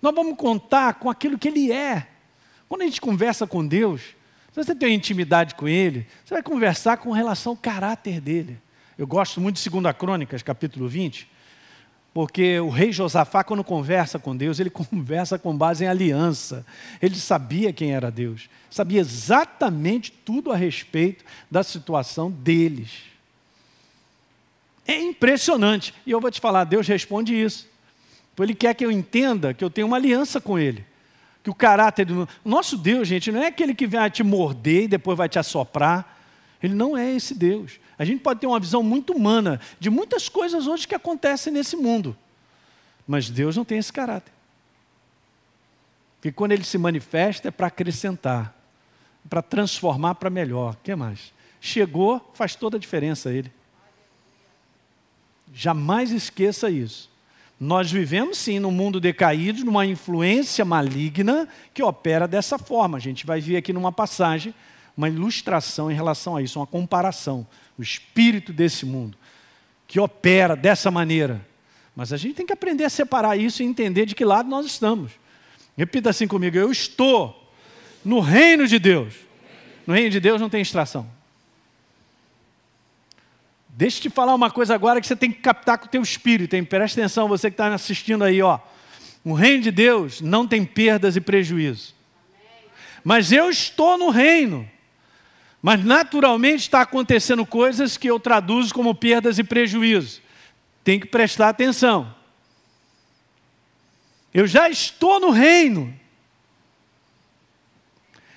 Nós 0.02 0.12
vamos 0.12 0.36
contar 0.36 0.94
com 0.94 1.08
aquilo 1.08 1.38
que 1.38 1.46
Ele 1.46 1.70
é. 1.70 2.04
Quando 2.68 2.82
a 2.82 2.84
gente 2.84 3.00
conversa 3.00 3.46
com 3.46 3.64
Deus, 3.64 4.00
se 4.50 4.64
você 4.64 4.74
tem 4.74 4.92
intimidade 4.92 5.54
com 5.54 5.68
Ele, 5.68 6.04
você 6.24 6.34
vai 6.34 6.42
conversar 6.42 6.96
com 6.96 7.12
relação 7.12 7.52
ao 7.52 7.56
caráter 7.56 8.20
dele. 8.20 8.58
Eu 8.98 9.06
gosto 9.06 9.40
muito 9.40 9.62
de 9.62 9.70
2 9.70 9.96
Crônicas, 9.96 10.42
capítulo 10.42 10.88
20, 10.88 11.35
porque 12.16 12.58
o 12.60 12.70
rei 12.70 12.92
Josafá, 12.92 13.44
quando 13.44 13.62
conversa 13.62 14.18
com 14.18 14.34
Deus, 14.34 14.58
ele 14.58 14.70
conversa 14.90 15.38
com 15.38 15.54
base 15.54 15.84
em 15.84 15.86
aliança. 15.86 16.64
Ele 17.02 17.14
sabia 17.14 17.74
quem 17.74 17.92
era 17.92 18.10
Deus, 18.10 18.48
sabia 18.70 19.00
exatamente 19.00 20.10
tudo 20.24 20.50
a 20.50 20.56
respeito 20.56 21.22
da 21.50 21.62
situação 21.62 22.30
deles. 22.30 23.02
É 24.86 24.98
impressionante. 24.98 25.92
E 26.06 26.10
eu 26.10 26.18
vou 26.18 26.30
te 26.30 26.40
falar, 26.40 26.64
Deus 26.64 26.88
responde 26.88 27.38
isso. 27.38 27.68
Ele 28.40 28.54
quer 28.54 28.72
que 28.72 28.86
eu 28.86 28.90
entenda 28.90 29.52
que 29.52 29.62
eu 29.62 29.68
tenho 29.68 29.86
uma 29.86 29.98
aliança 29.98 30.40
com 30.40 30.58
Ele. 30.58 30.86
Que 31.44 31.50
o 31.50 31.54
caráter 31.54 32.06
do. 32.06 32.26
Nosso 32.42 32.78
Deus, 32.78 33.06
gente, 33.06 33.30
não 33.30 33.42
é 33.42 33.48
aquele 33.48 33.74
que 33.74 33.86
vai 33.86 34.10
te 34.10 34.22
morder 34.22 34.84
e 34.84 34.88
depois 34.88 35.18
vai 35.18 35.28
te 35.28 35.38
assoprar. 35.38 36.15
Ele 36.62 36.74
não 36.74 36.96
é 36.96 37.14
esse 37.14 37.34
Deus. 37.34 37.78
A 37.98 38.04
gente 38.04 38.20
pode 38.20 38.40
ter 38.40 38.46
uma 38.46 38.60
visão 38.60 38.82
muito 38.82 39.12
humana 39.12 39.60
de 39.78 39.90
muitas 39.90 40.28
coisas 40.28 40.66
hoje 40.66 40.86
que 40.86 40.94
acontecem 40.94 41.52
nesse 41.52 41.76
mundo. 41.76 42.16
Mas 43.06 43.30
Deus 43.30 43.56
não 43.56 43.64
tem 43.64 43.78
esse 43.78 43.92
caráter. 43.92 44.32
Porque 46.16 46.32
quando 46.32 46.52
ele 46.52 46.64
se 46.64 46.78
manifesta 46.78 47.48
é 47.48 47.50
para 47.50 47.68
acrescentar, 47.68 48.54
para 49.28 49.42
transformar 49.42 50.14
para 50.16 50.30
melhor. 50.30 50.74
O 50.74 50.78
que 50.82 50.94
mais? 50.94 51.32
Chegou, 51.60 52.30
faz 52.34 52.54
toda 52.54 52.76
a 52.76 52.80
diferença 52.80 53.30
ele. 53.30 53.52
Jamais 55.52 56.10
esqueça 56.10 56.70
isso. 56.70 57.10
Nós 57.58 57.90
vivemos 57.90 58.36
sim 58.36 58.58
num 58.58 58.70
mundo 58.70 59.00
decaído, 59.00 59.64
numa 59.64 59.86
influência 59.86 60.64
maligna 60.64 61.48
que 61.72 61.82
opera 61.82 62.28
dessa 62.28 62.58
forma. 62.58 62.98
A 62.98 63.00
gente 63.00 63.24
vai 63.24 63.40
ver 63.40 63.56
aqui 63.56 63.72
numa 63.72 63.90
passagem 63.90 64.54
uma 64.96 65.08
ilustração 65.08 65.90
em 65.90 65.94
relação 65.94 66.36
a 66.36 66.42
isso, 66.42 66.58
uma 66.58 66.66
comparação 66.66 67.46
o 67.78 67.82
espírito 67.82 68.52
desse 68.52 68.86
mundo, 68.86 69.16
que 69.86 70.00
opera 70.00 70.56
dessa 70.56 70.90
maneira. 70.90 71.46
Mas 71.94 72.12
a 72.12 72.16
gente 72.16 72.34
tem 72.34 72.46
que 72.46 72.52
aprender 72.52 72.84
a 72.84 72.90
separar 72.90 73.36
isso 73.36 73.62
e 73.62 73.66
entender 73.66 74.06
de 74.06 74.14
que 74.14 74.24
lado 74.24 74.48
nós 74.48 74.66
estamos. 74.66 75.12
Repita 75.76 76.10
assim 76.10 76.26
comigo: 76.26 76.56
eu 76.56 76.70
estou 76.70 77.52
no 78.04 78.20
reino 78.20 78.66
de 78.66 78.78
Deus. 78.78 79.14
No 79.86 79.94
reino 79.94 80.10
de 80.10 80.20
Deus 80.20 80.40
não 80.40 80.50
tem 80.50 80.60
extração. 80.60 81.08
Deixa 83.68 83.98
eu 83.98 84.02
te 84.02 84.10
falar 84.10 84.34
uma 84.34 84.50
coisa 84.50 84.74
agora 84.74 85.00
que 85.00 85.06
você 85.06 85.14
tem 85.14 85.30
que 85.30 85.40
captar 85.40 85.78
com 85.78 85.86
o 85.86 85.88
teu 85.88 86.02
espírito, 86.02 86.54
hein? 86.54 86.64
Presta 86.64 87.00
atenção, 87.00 87.28
você 87.28 87.50
que 87.50 87.54
está 87.54 87.72
assistindo 87.72 88.24
aí, 88.24 88.40
ó. 88.40 88.58
O 89.22 89.34
reino 89.34 89.62
de 89.62 89.70
Deus 89.70 90.20
não 90.20 90.46
tem 90.46 90.64
perdas 90.64 91.14
e 91.14 91.20
prejuízos. 91.20 91.94
Mas 93.04 93.32
eu 93.32 93.50
estou 93.50 93.98
no 93.98 94.08
reino. 94.08 94.68
Mas 95.62 95.84
naturalmente 95.84 96.60
está 96.60 96.82
acontecendo 96.82 97.44
coisas 97.44 97.96
que 97.96 98.08
eu 98.08 98.20
traduzo 98.20 98.72
como 98.72 98.94
perdas 98.94 99.38
e 99.38 99.44
prejuízos. 99.44 100.20
Tem 100.84 101.00
que 101.00 101.06
prestar 101.06 101.48
atenção. 101.48 102.14
Eu 104.32 104.46
já 104.46 104.68
estou 104.68 105.18
no 105.18 105.30
reino. 105.30 105.98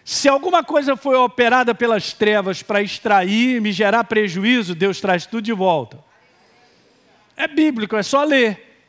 Se 0.03 0.27
alguma 0.27 0.63
coisa 0.63 0.95
foi 0.95 1.15
operada 1.15 1.75
pelas 1.75 2.13
trevas 2.13 2.63
para 2.63 2.81
extrair 2.81 3.57
e 3.57 3.59
me 3.59 3.71
gerar 3.71 4.05
prejuízo, 4.05 4.73
Deus 4.73 4.99
traz 4.99 5.25
tudo 5.25 5.43
de 5.43 5.53
volta. 5.53 6.03
É 7.37 7.47
bíblico, 7.47 7.95
é 7.95 8.01
só 8.01 8.23
ler. 8.23 8.81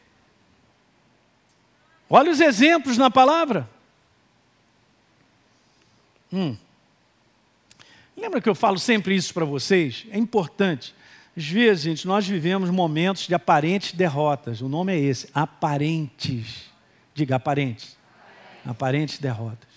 Olha 2.08 2.32
os 2.32 2.40
exemplos 2.40 2.96
na 2.96 3.10
palavra. 3.10 3.68
Hum. 6.32 6.56
Lembra 8.20 8.40
que 8.40 8.48
eu 8.48 8.54
falo 8.54 8.78
sempre 8.78 9.14
isso 9.14 9.32
para 9.32 9.46
vocês? 9.46 10.06
É 10.10 10.18
importante. 10.18 10.94
Às 11.34 11.48
vezes, 11.48 11.84
gente, 11.84 12.06
nós 12.06 12.26
vivemos 12.26 12.68
momentos 12.68 13.26
de 13.26 13.34
aparentes 13.34 13.92
derrotas. 13.92 14.60
O 14.60 14.68
nome 14.68 14.92
é 14.92 14.98
esse, 14.98 15.28
aparentes. 15.34 16.66
Diga 17.14 17.36
aparentes. 17.36 17.96
Aparentes 18.66 19.18
derrotas. 19.18 19.70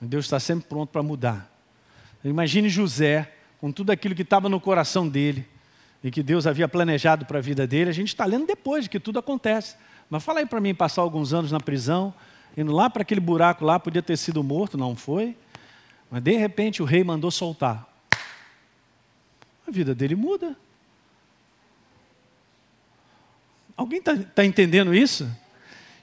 Deus 0.00 0.24
está 0.24 0.40
sempre 0.40 0.68
pronto 0.68 0.90
para 0.90 1.04
mudar. 1.04 1.48
Imagine 2.24 2.68
José, 2.68 3.32
com 3.60 3.70
tudo 3.70 3.90
aquilo 3.90 4.16
que 4.16 4.22
estava 4.22 4.48
no 4.48 4.60
coração 4.60 5.08
dele 5.08 5.46
e 6.02 6.10
que 6.10 6.20
Deus 6.20 6.48
havia 6.48 6.66
planejado 6.66 7.24
para 7.24 7.38
a 7.38 7.40
vida 7.40 7.64
dele. 7.64 7.90
A 7.90 7.94
gente 7.94 8.08
está 8.08 8.24
lendo 8.24 8.44
depois 8.44 8.84
de 8.84 8.90
que 8.90 8.98
tudo 8.98 9.20
acontece. 9.20 9.76
Mas 10.10 10.24
fala 10.24 10.40
aí 10.40 10.46
para 10.46 10.60
mim, 10.60 10.74
passar 10.74 11.02
alguns 11.02 11.32
anos 11.32 11.52
na 11.52 11.60
prisão, 11.60 12.12
indo 12.56 12.72
lá 12.72 12.90
para 12.90 13.02
aquele 13.02 13.20
buraco 13.20 13.64
lá, 13.64 13.78
podia 13.78 14.02
ter 14.02 14.16
sido 14.16 14.42
morto, 14.42 14.76
não 14.76 14.96
foi? 14.96 15.36
Mas 16.12 16.22
de 16.22 16.36
repente 16.36 16.82
o 16.82 16.84
rei 16.84 17.02
mandou 17.02 17.30
soltar. 17.30 17.88
A 19.66 19.70
vida 19.70 19.94
dele 19.94 20.14
muda. 20.14 20.54
Alguém 23.74 23.98
está 23.98 24.14
tá 24.18 24.44
entendendo 24.44 24.94
isso? 24.94 25.26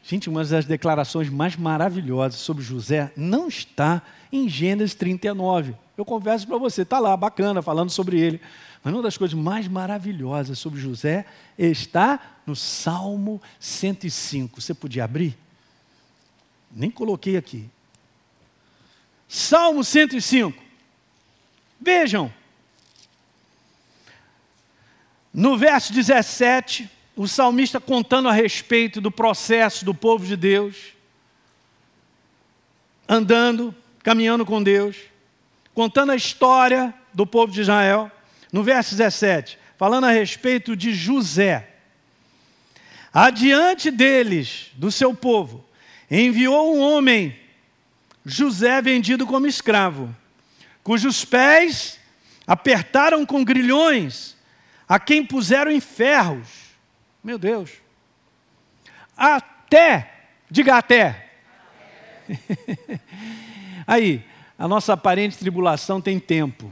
Gente, 0.02 0.28
uma 0.28 0.44
das 0.44 0.66
declarações 0.66 1.30
mais 1.30 1.56
maravilhosas 1.56 2.40
sobre 2.40 2.64
José 2.64 3.14
não 3.16 3.48
está 3.48 4.02
em 4.32 4.50
Gênesis 4.50 4.96
39. 4.96 5.76
Eu 5.96 6.04
converso 6.04 6.48
para 6.48 6.58
você, 6.58 6.82
está 6.82 6.98
lá, 6.98 7.16
bacana, 7.16 7.62
falando 7.62 7.92
sobre 7.92 8.20
ele. 8.20 8.42
Mas 8.84 8.92
uma 8.92 9.04
das 9.04 9.16
coisas 9.16 9.38
mais 9.38 9.68
maravilhosas 9.68 10.58
sobre 10.58 10.80
José 10.80 11.24
está 11.56 12.40
no 12.48 12.56
Salmo 12.56 13.40
105. 13.60 14.60
Você 14.60 14.74
podia 14.74 15.04
abrir? 15.04 15.38
Nem 16.72 16.90
coloquei 16.90 17.38
aqui. 17.38 17.70
Salmo 19.30 19.84
105. 19.84 20.60
Vejam. 21.80 22.34
No 25.32 25.56
verso 25.56 25.94
17, 25.94 26.90
o 27.16 27.28
salmista 27.28 27.80
contando 27.80 28.28
a 28.28 28.34
respeito 28.34 29.00
do 29.00 29.12
processo 29.12 29.86
do 29.86 29.94
povo 29.94 30.26
de 30.26 30.36
Deus, 30.36 30.96
andando, 33.08 33.74
caminhando 34.02 34.44
com 34.44 34.64
Deus, 34.64 34.98
contando 35.76 36.12
a 36.12 36.16
história 36.16 36.92
do 37.14 37.28
povo 37.28 37.54
de 37.54 37.62
Israel. 37.62 38.12
No 38.52 38.64
verso 38.64 38.96
17, 38.96 39.60
falando 39.78 40.06
a 40.06 40.12
respeito 40.12 40.76
de 40.76 40.92
José. 40.92 41.70
Adiante 43.14 43.92
deles, 43.92 44.72
do 44.74 44.92
seu 44.92 45.14
povo, 45.14 45.64
enviou 46.10 46.76
um 46.76 46.80
homem 46.80 47.38
José 48.30 48.82
vendido 48.82 49.26
como 49.26 49.48
escravo, 49.48 50.16
cujos 50.84 51.26
pés 51.26 52.00
apertaram 52.46 53.26
com 53.26 53.44
grilhões 53.44 54.38
a 54.88 55.00
quem 55.00 55.26
puseram 55.26 55.72
em 55.72 55.80
ferros. 55.80 56.48
Meu 57.24 57.38
Deus. 57.38 57.72
Até, 59.16 60.14
diga 60.50 60.78
até. 60.78 61.30
Aí, 63.86 64.24
a 64.58 64.68
nossa 64.68 64.94
aparente 64.94 65.38
tribulação 65.38 66.02
tem 66.02 66.20
tempo. 66.20 66.72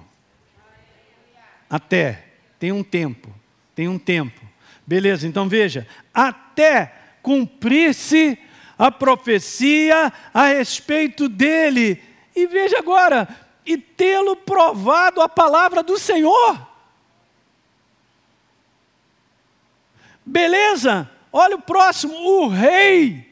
Até, 1.69 2.25
tem 2.59 2.71
um 2.71 2.83
tempo, 2.83 3.33
tem 3.75 3.87
um 3.87 3.99
tempo. 3.99 4.41
Beleza, 4.85 5.27
então 5.27 5.49
veja, 5.49 5.85
até 6.13 6.93
cumprir-se 7.21 8.39
a 8.77 8.91
profecia 8.91 10.11
a 10.33 10.47
respeito 10.47 11.27
dele. 11.27 12.01
E 12.35 12.45
veja 12.45 12.79
agora, 12.79 13.27
e 13.65 13.77
tê-lo 13.77 14.35
provado 14.35 15.21
a 15.21 15.27
palavra 15.27 15.81
do 15.81 15.97
Senhor. 15.97 16.67
Beleza? 20.25 21.09
Olha 21.31 21.55
o 21.55 21.61
próximo, 21.61 22.13
o 22.13 22.47
rei 22.47 23.27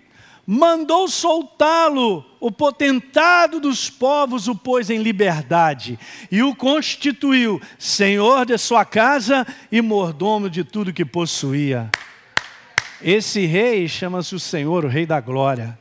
mandou 0.45 1.07
soltá-lo, 1.07 2.23
o 2.39 2.51
potentado 2.51 3.59
dos 3.59 3.89
povos 3.89 4.47
o 4.47 4.55
pôs 4.55 4.89
em 4.89 5.01
liberdade 5.01 5.97
e 6.31 6.43
o 6.43 6.55
constituiu 6.55 7.59
senhor 7.79 8.45
de 8.45 8.57
sua 8.57 8.85
casa 8.85 9.45
e 9.71 9.81
mordomo 9.81 10.49
de 10.49 10.63
tudo 10.63 10.93
que 10.93 11.03
possuía. 11.03 11.89
Esse 13.01 13.45
rei 13.45 13.87
chama-se 13.87 14.33
o 14.35 14.39
Senhor, 14.39 14.85
o 14.85 14.87
Rei 14.87 15.05
da 15.05 15.19
Glória. 15.19 15.77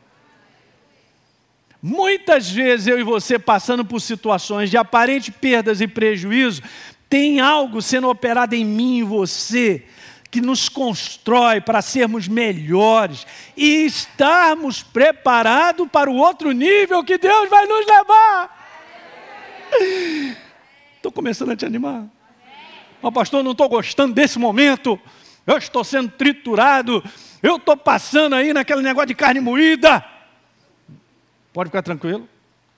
Muitas 1.81 2.51
vezes 2.51 2.87
eu 2.87 2.99
e 2.99 3.03
você 3.03 3.39
passando 3.39 3.85
por 3.85 4.01
situações 4.01 4.71
de 4.71 4.77
aparente 4.77 5.31
perdas 5.31 5.81
e 5.81 5.87
prejuízo, 5.87 6.63
tem 7.09 7.41
algo 7.41 7.83
sendo 7.83 8.09
operado 8.09 8.55
em 8.55 8.65
mim 8.65 8.99
e 8.99 9.03
você 9.03 9.85
que 10.31 10.41
nos 10.41 10.69
constrói 10.69 11.61
para 11.61 11.81
sermos 11.81 12.27
melhores 12.27 13.25
e 13.57 13.85
estarmos 13.85 14.83
preparados 14.83 15.87
para 15.89 16.11
o 16.11 16.17
outro 16.17 16.51
nível 16.51 17.05
que 17.05 17.17
Deus 17.17 17.49
vai 17.49 17.67
nos 17.67 17.87
levar. 17.87 18.65
Estou 20.97 21.13
começando 21.13 21.53
a 21.53 21.57
te 21.57 21.65
animar. 21.65 22.07
Mas, 23.01 23.15
pastor, 23.15 23.45
não 23.45 23.53
estou 23.53 23.69
gostando 23.69 24.15
desse 24.15 24.39
momento. 24.39 24.99
Eu 25.47 25.59
estou 25.59 25.85
sendo 25.85 26.11
triturado. 26.11 27.03
Eu 27.43 27.57
estou 27.57 27.77
passando 27.77 28.35
aí 28.35 28.53
naquele 28.53 28.83
negócio 28.83 29.09
de 29.09 29.15
carne 29.15 29.41
moída. 29.41 30.05
Pode 31.53 31.69
ficar 31.69 31.83
tranquilo, 31.83 32.29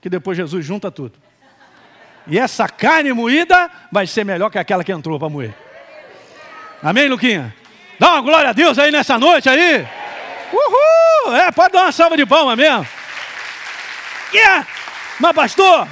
que 0.01 0.09
depois 0.09 0.37
Jesus 0.37 0.65
junta 0.65 0.91
tudo. 0.91 1.13
E 2.27 2.37
essa 2.37 2.67
carne 2.67 3.13
moída 3.13 3.71
vai 3.91 4.05
ser 4.05 4.23
melhor 4.23 4.49
que 4.49 4.59
aquela 4.59 4.83
que 4.83 4.91
entrou 4.91 5.17
para 5.17 5.29
moer. 5.29 5.55
Amém, 6.83 7.07
Luquinha? 7.07 7.55
Dá 7.97 8.13
uma 8.13 8.21
glória 8.21 8.49
a 8.49 8.53
Deus 8.53 8.77
aí 8.77 8.91
nessa 8.91 9.17
noite 9.17 9.49
aí. 9.49 9.87
Uhul! 10.53 11.35
É, 11.35 11.51
pode 11.51 11.73
dar 11.73 11.83
uma 11.83 11.91
salva 11.91 12.15
de 12.15 12.25
palmas 12.25 12.57
mesmo. 12.57 12.85
Yeah! 14.33 14.67
Mas, 15.19 15.33
pastor, 15.33 15.87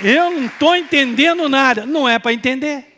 eu 0.00 0.30
não 0.30 0.46
estou 0.46 0.76
entendendo 0.76 1.48
nada. 1.48 1.84
Não 1.86 2.08
é 2.08 2.18
para 2.18 2.32
entender. 2.32 2.89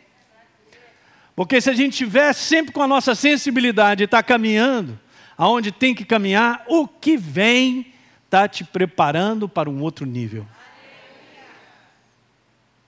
Porque 1.35 1.59
se 1.59 1.69
a 1.69 1.73
gente 1.73 1.97
tiver 1.97 2.33
sempre 2.33 2.71
com 2.71 2.81
a 2.81 2.87
nossa 2.87 3.15
sensibilidade 3.15 4.03
e 4.03 4.05
está 4.05 4.21
caminhando 4.21 4.99
aonde 5.37 5.71
tem 5.71 5.95
que 5.95 6.05
caminhar, 6.05 6.63
o 6.67 6.87
que 6.87 7.17
vem 7.17 7.93
está 8.25 8.47
te 8.47 8.63
preparando 8.63 9.49
para 9.49 9.69
um 9.69 9.81
outro 9.81 10.05
nível. 10.05 10.45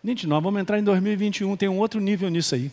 Gente, 0.04 0.28
nós 0.28 0.42
vamos 0.42 0.62
entrar 0.62 0.78
em 0.78 0.84
2021, 0.84 1.58
tem 1.58 1.68
um 1.68 1.80
outro 1.80 2.00
nível 2.00 2.30
nisso 2.30 2.54
aí. 2.54 2.72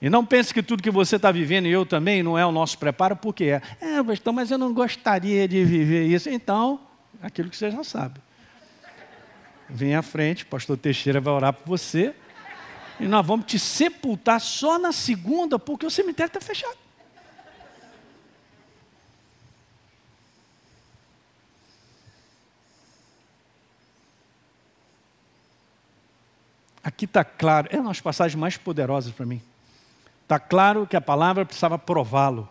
E 0.00 0.10
não 0.10 0.24
pense 0.24 0.52
que 0.52 0.62
tudo 0.62 0.82
que 0.82 0.90
você 0.90 1.16
está 1.16 1.32
vivendo 1.32 1.66
e 1.66 1.72
eu 1.72 1.86
também 1.86 2.22
não 2.22 2.38
é 2.38 2.44
o 2.44 2.52
nosso 2.52 2.78
preparo, 2.78 3.16
porque 3.16 3.44
é. 3.44 3.62
É, 3.80 4.02
pastor, 4.02 4.32
mas 4.32 4.50
eu 4.50 4.58
não 4.58 4.74
gostaria 4.74 5.48
de 5.48 5.64
viver 5.64 6.06
isso. 6.06 6.28
Então, 6.28 6.80
aquilo 7.22 7.48
que 7.48 7.56
você 7.56 7.70
já 7.70 7.82
sabe. 7.82 8.20
Vem 9.68 9.94
à 9.94 10.02
frente, 10.02 10.44
pastor 10.44 10.76
Teixeira 10.76 11.20
vai 11.20 11.32
orar 11.32 11.52
por 11.54 11.66
você. 11.66 12.14
E 12.98 13.06
nós 13.06 13.26
vamos 13.26 13.46
te 13.46 13.58
sepultar 13.58 14.40
só 14.40 14.78
na 14.78 14.92
segunda, 14.92 15.58
porque 15.58 15.84
o 15.84 15.90
cemitério 15.90 16.28
está 16.28 16.40
fechado. 16.40 16.76
Aqui 26.82 27.04
está 27.04 27.24
claro, 27.24 27.68
é 27.70 27.78
uma 27.78 27.88
das 27.88 28.00
passagens 28.00 28.38
mais 28.38 28.56
poderosas 28.56 29.12
para 29.12 29.26
mim. 29.26 29.42
Está 30.22 30.38
claro 30.38 30.86
que 30.86 30.96
a 30.96 31.00
palavra 31.00 31.44
precisava 31.44 31.76
prová-lo, 31.76 32.48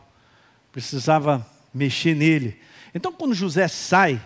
precisava 0.71 1.45
mexer 1.73 2.13
nele. 2.13 2.61
Então, 2.93 3.11
quando 3.11 3.33
José 3.33 3.67
sai, 3.67 4.21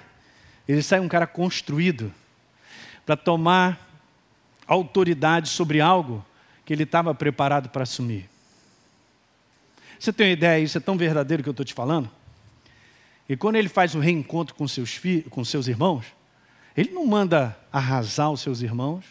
ele 0.68 0.82
sai 0.84 1.00
um 1.00 1.08
cara 1.08 1.26
construído 1.26 2.14
para 3.06 3.16
tomar 3.16 3.89
autoridade 4.70 5.50
sobre 5.50 5.82
algo 5.82 6.24
que 6.64 6.72
ele 6.72 6.84
estava 6.84 7.14
preparado 7.16 7.70
para 7.70 7.84
assumir. 7.84 8.30
Você 10.00 10.14
tem 10.14 10.28
uma 10.28 10.34
ideia, 10.34 10.64
isso 10.64 10.78
é 10.78 10.82
tão 10.82 10.96
verdadeiro 10.96 11.42
que 11.44 11.50
eu 11.50 11.52
estou 11.52 11.66
te 11.66 11.74
falando? 11.74 12.10
E 13.28 13.36
quando 13.36 13.56
ele 13.56 13.68
faz 13.68 13.96
o 13.96 14.00
reencontro 14.00 14.56
com 14.56 14.68
seus, 14.68 14.94
filhos, 14.94 15.26
com 15.30 15.44
seus 15.44 15.68
irmãos, 15.68 16.06
ele 16.78 16.92
não 16.92 17.06
manda 17.06 17.58
arrasar 17.72 18.32
os 18.32 18.42
seus 18.42 18.62
irmãos, 18.62 19.04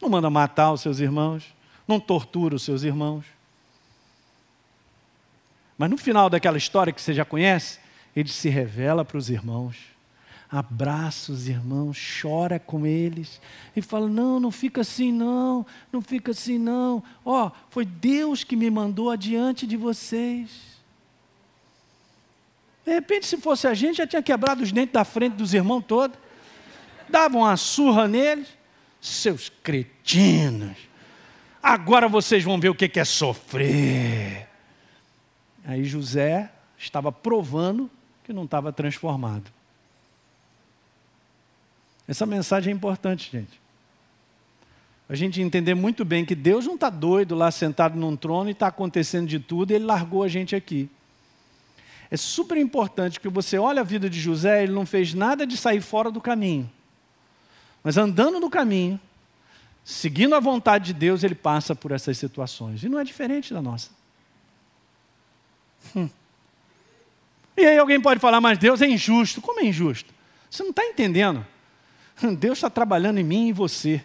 não 0.00 0.08
manda 0.08 0.30
matar 0.30 0.72
os 0.72 0.80
seus 0.80 1.00
irmãos, 1.00 1.44
não 1.86 2.00
tortura 2.00 2.54
os 2.54 2.62
seus 2.62 2.82
irmãos. 2.82 3.24
Mas 5.76 5.90
no 5.90 5.98
final 5.98 6.30
daquela 6.30 6.56
história 6.56 6.92
que 6.92 7.02
você 7.02 7.12
já 7.12 7.24
conhece, 7.24 7.78
ele 8.14 8.28
se 8.28 8.48
revela 8.48 9.04
para 9.04 9.18
os 9.18 9.28
irmãos, 9.28 9.76
abraça 10.52 11.32
os 11.32 11.48
irmãos, 11.48 11.98
chora 12.20 12.58
com 12.58 12.86
eles 12.86 13.40
e 13.74 13.80
fala: 13.80 14.06
Não, 14.06 14.38
não 14.38 14.50
fica 14.50 14.82
assim, 14.82 15.10
não, 15.10 15.64
não 15.90 16.02
fica 16.02 16.32
assim, 16.32 16.58
não. 16.58 17.02
Ó, 17.24 17.46
oh, 17.46 17.50
foi 17.70 17.86
Deus 17.86 18.44
que 18.44 18.54
me 18.54 18.70
mandou 18.70 19.10
adiante 19.10 19.66
de 19.66 19.78
vocês. 19.78 20.50
De 22.84 22.92
repente, 22.92 23.26
se 23.26 23.38
fosse 23.38 23.66
a 23.66 23.72
gente, 23.72 23.96
já 23.96 24.06
tinha 24.06 24.22
quebrado 24.22 24.62
os 24.62 24.70
dentes 24.70 24.92
da 24.92 25.04
frente 25.04 25.36
dos 25.36 25.54
irmãos 25.54 25.84
todos, 25.86 26.18
dava 27.08 27.38
uma 27.38 27.56
surra 27.56 28.06
neles 28.06 28.48
seus 29.00 29.48
cretinos, 29.48 30.76
agora 31.60 32.08
vocês 32.08 32.44
vão 32.44 32.60
ver 32.60 32.68
o 32.68 32.74
que 32.74 33.00
é 33.00 33.04
sofrer. 33.04 34.48
Aí 35.64 35.84
José 35.84 36.52
estava 36.78 37.10
provando 37.10 37.90
que 38.22 38.32
não 38.32 38.44
estava 38.44 38.72
transformado. 38.72 39.50
Essa 42.06 42.26
mensagem 42.26 42.72
é 42.72 42.76
importante, 42.76 43.30
gente. 43.30 43.60
A 45.08 45.14
gente 45.14 45.40
entender 45.40 45.74
muito 45.74 46.04
bem 46.04 46.24
que 46.24 46.34
Deus 46.34 46.66
não 46.66 46.74
está 46.74 46.88
doido 46.88 47.34
lá 47.34 47.50
sentado 47.50 47.98
num 47.98 48.16
trono 48.16 48.48
e 48.48 48.52
está 48.52 48.68
acontecendo 48.68 49.26
de 49.26 49.38
tudo 49.38 49.70
e 49.70 49.74
Ele 49.74 49.84
largou 49.84 50.22
a 50.22 50.28
gente 50.28 50.56
aqui. 50.56 50.88
É 52.10 52.16
super 52.16 52.58
importante 52.58 53.18
que 53.18 53.28
você 53.28 53.58
olhe 53.58 53.78
a 53.78 53.82
vida 53.82 54.08
de 54.10 54.20
José, 54.20 54.62
ele 54.62 54.72
não 54.72 54.84
fez 54.84 55.14
nada 55.14 55.46
de 55.46 55.56
sair 55.56 55.80
fora 55.80 56.10
do 56.10 56.20
caminho. 56.20 56.70
Mas 57.82 57.96
andando 57.96 58.38
no 58.38 58.50
caminho, 58.50 59.00
seguindo 59.82 60.34
a 60.34 60.40
vontade 60.40 60.86
de 60.86 60.92
Deus, 60.92 61.24
ele 61.24 61.34
passa 61.34 61.74
por 61.74 61.90
essas 61.90 62.18
situações. 62.18 62.82
E 62.82 62.88
não 62.88 62.98
é 62.98 63.04
diferente 63.04 63.54
da 63.54 63.62
nossa. 63.62 63.90
Hum. 65.96 66.08
E 67.56 67.64
aí 67.64 67.78
alguém 67.78 67.98
pode 67.98 68.20
falar, 68.20 68.42
mas 68.42 68.58
Deus 68.58 68.82
é 68.82 68.86
injusto. 68.86 69.40
Como 69.40 69.60
é 69.60 69.64
injusto? 69.64 70.12
Você 70.50 70.62
não 70.62 70.70
está 70.70 70.84
entendendo. 70.84 71.46
Deus 72.38 72.58
está 72.58 72.70
trabalhando 72.70 73.18
em 73.18 73.24
mim 73.24 73.46
e 73.46 73.48
em 73.48 73.52
você. 73.52 74.02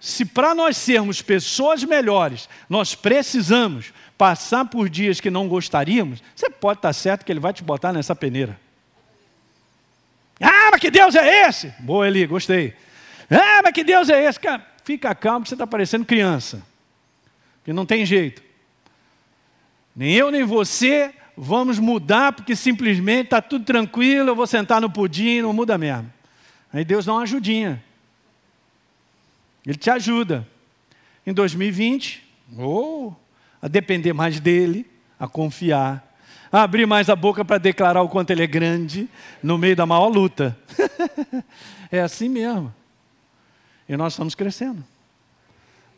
Se 0.00 0.24
para 0.24 0.54
nós 0.54 0.76
sermos 0.76 1.22
pessoas 1.22 1.82
melhores, 1.82 2.48
nós 2.68 2.94
precisamos 2.94 3.92
passar 4.16 4.64
por 4.64 4.88
dias 4.88 5.20
que 5.20 5.30
não 5.30 5.48
gostaríamos, 5.48 6.22
você 6.34 6.48
pode 6.48 6.78
estar 6.78 6.92
certo 6.92 7.24
que 7.24 7.32
Ele 7.32 7.40
vai 7.40 7.52
te 7.52 7.62
botar 7.62 7.92
nessa 7.92 8.14
peneira. 8.14 8.58
Ah, 10.40 10.68
mas 10.70 10.80
que 10.80 10.90
Deus 10.90 11.14
é 11.14 11.48
esse? 11.48 11.72
Boa, 11.80 12.06
Eli, 12.06 12.26
gostei. 12.26 12.74
Ah, 13.30 13.60
mas 13.62 13.72
que 13.72 13.82
Deus 13.82 14.08
é 14.08 14.24
esse? 14.24 14.38
Fica 14.84 15.14
calmo 15.14 15.42
que 15.42 15.48
você 15.48 15.54
está 15.54 15.66
parecendo 15.66 16.04
criança. 16.04 16.62
Que 17.64 17.72
não 17.72 17.86
tem 17.86 18.04
jeito. 18.04 18.42
Nem 19.94 20.12
eu, 20.12 20.30
nem 20.30 20.44
você 20.44 21.12
vamos 21.36 21.78
mudar 21.78 22.32
porque 22.32 22.56
simplesmente 22.56 23.24
está 23.24 23.42
tudo 23.42 23.64
tranquilo, 23.64 24.30
eu 24.30 24.36
vou 24.36 24.46
sentar 24.46 24.80
no 24.80 24.90
pudim, 24.90 25.42
não 25.42 25.52
muda 25.52 25.76
mesmo. 25.76 26.10
Aí 26.76 26.84
Deus 26.84 27.06
dá 27.06 27.14
uma 27.14 27.22
ajudinha. 27.22 27.82
Ele 29.64 29.78
te 29.78 29.88
ajuda. 29.88 30.46
Em 31.26 31.32
2020, 31.32 32.22
ou 32.58 33.08
oh, 33.08 33.64
a 33.64 33.66
depender 33.66 34.12
mais 34.12 34.38
dele, 34.38 34.86
a 35.18 35.26
confiar, 35.26 36.18
abrir 36.52 36.84
mais 36.84 37.08
a 37.08 37.16
boca 37.16 37.42
para 37.42 37.56
declarar 37.56 38.02
o 38.02 38.10
quanto 38.10 38.30
ele 38.30 38.42
é 38.42 38.46
grande 38.46 39.08
no 39.42 39.56
meio 39.56 39.74
da 39.74 39.86
maior 39.86 40.08
luta. 40.08 40.54
é 41.90 42.02
assim 42.02 42.28
mesmo. 42.28 42.74
E 43.88 43.96
nós 43.96 44.12
estamos 44.12 44.34
crescendo. 44.34 44.84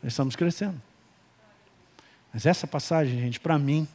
Nós 0.01 0.13
estamos 0.13 0.33
crescendo. 0.37 0.81
Mas 2.33 2.45
essa 2.45 2.65
passagem, 2.65 3.19
gente, 3.19 3.37
para 3.37 3.59
mim, 3.59 3.85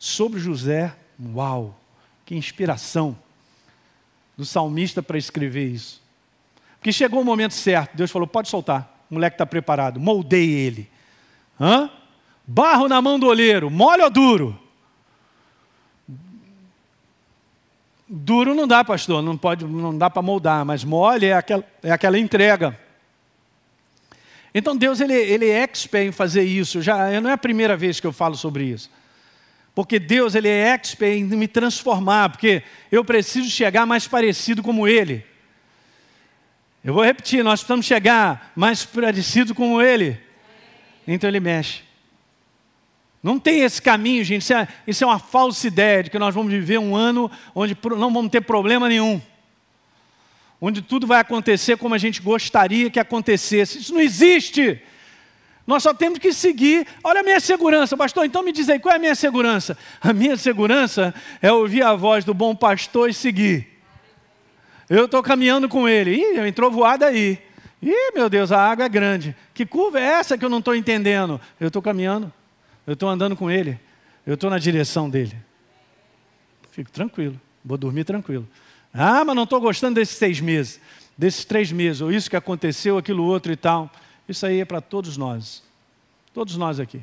sobre 0.00 0.40
José, 0.40 0.92
uau, 1.32 1.78
que 2.26 2.34
inspiração 2.34 3.16
do 4.36 4.44
salmista 4.44 5.00
para 5.00 5.16
escrever 5.16 5.68
isso. 5.68 6.07
Porque 6.88 6.92
chegou 6.94 7.20
o 7.20 7.24
momento 7.24 7.52
certo, 7.52 7.94
Deus 7.94 8.10
falou: 8.10 8.26
pode 8.26 8.48
soltar, 8.48 9.04
o 9.10 9.14
moleque 9.14 9.34
está 9.34 9.44
preparado, 9.44 10.00
moldei 10.00 10.48
ele. 10.48 10.88
Hã? 11.60 11.90
Barro 12.46 12.88
na 12.88 13.02
mão 13.02 13.18
do 13.18 13.26
olheiro, 13.26 13.70
mole 13.70 14.02
ou 14.02 14.08
duro? 14.08 14.58
Duro 18.08 18.54
não 18.54 18.66
dá, 18.66 18.82
pastor, 18.82 19.22
não, 19.22 19.36
pode, 19.36 19.66
não 19.66 19.98
dá 19.98 20.08
para 20.08 20.22
moldar, 20.22 20.64
mas 20.64 20.82
mole 20.82 21.26
é 21.26 21.34
aquela, 21.34 21.62
é 21.82 21.90
aquela 21.90 22.18
entrega. 22.18 22.80
Então 24.54 24.74
Deus 24.74 24.98
ele, 25.02 25.12
ele 25.12 25.44
é 25.44 25.64
expert 25.64 26.08
em 26.08 26.12
fazer 26.12 26.44
isso. 26.44 26.80
Já 26.80 27.20
não 27.20 27.28
é 27.28 27.34
a 27.34 27.38
primeira 27.38 27.76
vez 27.76 28.00
que 28.00 28.06
eu 28.06 28.14
falo 28.14 28.34
sobre 28.34 28.64
isso. 28.64 28.90
Porque 29.74 29.98
Deus 29.98 30.34
ele 30.34 30.48
é 30.48 30.68
expert 30.68 31.18
em 31.18 31.24
me 31.24 31.46
transformar, 31.46 32.30
porque 32.30 32.62
eu 32.90 33.04
preciso 33.04 33.50
chegar 33.50 33.84
mais 33.84 34.08
parecido 34.08 34.62
como 34.62 34.88
Ele. 34.88 35.22
Eu 36.84 36.94
vou 36.94 37.04
repetir, 37.04 37.42
nós 37.42 37.60
precisamos 37.60 37.86
chegar 37.86 38.52
mais 38.54 38.84
parecido 38.84 39.54
como 39.54 39.82
Ele. 39.82 40.18
Então 41.06 41.28
Ele 41.28 41.40
mexe. 41.40 41.82
Não 43.22 43.38
tem 43.38 43.60
esse 43.60 43.82
caminho, 43.82 44.22
gente. 44.24 44.42
Isso 44.42 44.54
é, 44.54 44.68
isso 44.86 45.04
é 45.04 45.06
uma 45.06 45.18
falsa 45.18 45.66
ideia 45.66 46.04
de 46.04 46.10
que 46.10 46.18
nós 46.18 46.34
vamos 46.34 46.52
viver 46.52 46.78
um 46.78 46.94
ano 46.94 47.30
onde 47.54 47.76
não 47.96 48.12
vamos 48.12 48.30
ter 48.30 48.40
problema 48.40 48.88
nenhum. 48.88 49.20
Onde 50.60 50.82
tudo 50.82 51.06
vai 51.06 51.20
acontecer 51.20 51.76
como 51.76 51.94
a 51.94 51.98
gente 51.98 52.22
gostaria 52.22 52.90
que 52.90 53.00
acontecesse. 53.00 53.78
Isso 53.78 53.92
não 53.92 54.00
existe. 54.00 54.80
Nós 55.66 55.82
só 55.82 55.92
temos 55.92 56.18
que 56.18 56.32
seguir. 56.32 56.86
Olha 57.02 57.20
a 57.20 57.22
minha 57.22 57.40
segurança, 57.40 57.96
pastor. 57.96 58.24
Então 58.24 58.42
me 58.42 58.52
diz 58.52 58.68
aí, 58.68 58.78
qual 58.78 58.92
é 58.92 58.96
a 58.96 59.00
minha 59.00 59.14
segurança? 59.14 59.76
A 60.00 60.12
minha 60.12 60.36
segurança 60.36 61.14
é 61.42 61.52
ouvir 61.52 61.82
a 61.82 61.94
voz 61.94 62.24
do 62.24 62.32
bom 62.32 62.54
pastor 62.54 63.10
e 63.10 63.14
seguir. 63.14 63.77
Eu 64.88 65.04
estou 65.04 65.22
caminhando 65.22 65.68
com 65.68 65.88
ele. 65.88 66.16
Ih, 66.16 66.46
entrou 66.46 66.70
voada 66.70 67.06
aí. 67.06 67.38
Ih, 67.82 68.12
meu 68.14 68.28
Deus, 68.28 68.50
a 68.50 68.58
água 68.60 68.84
é 68.84 68.88
grande. 68.88 69.36
Que 69.52 69.66
curva 69.66 70.00
é 70.00 70.04
essa 70.04 70.36
que 70.38 70.44
eu 70.44 70.48
não 70.48 70.58
estou 70.58 70.74
entendendo? 70.74 71.40
Eu 71.60 71.68
estou 71.68 71.82
caminhando. 71.82 72.32
Eu 72.86 72.94
estou 72.94 73.08
andando 73.08 73.36
com 73.36 73.50
ele. 73.50 73.78
Eu 74.26 74.34
estou 74.34 74.48
na 74.50 74.58
direção 74.58 75.08
dele. 75.08 75.36
Fico 76.70 76.90
tranquilo. 76.90 77.38
Vou 77.64 77.76
dormir 77.76 78.04
tranquilo. 78.04 78.48
Ah, 78.92 79.24
mas 79.24 79.36
não 79.36 79.44
estou 79.44 79.60
gostando 79.60 79.96
desses 79.96 80.16
seis 80.16 80.40
meses, 80.40 80.80
desses 81.16 81.44
três 81.44 81.70
meses, 81.70 82.00
ou 82.00 82.10
isso 82.10 82.30
que 82.30 82.36
aconteceu, 82.36 82.96
aquilo 82.96 83.24
outro 83.24 83.52
e 83.52 83.56
tal. 83.56 83.90
Isso 84.28 84.46
aí 84.46 84.60
é 84.60 84.64
para 84.64 84.80
todos 84.80 85.16
nós. 85.16 85.62
Todos 86.32 86.56
nós 86.56 86.80
aqui. 86.80 87.00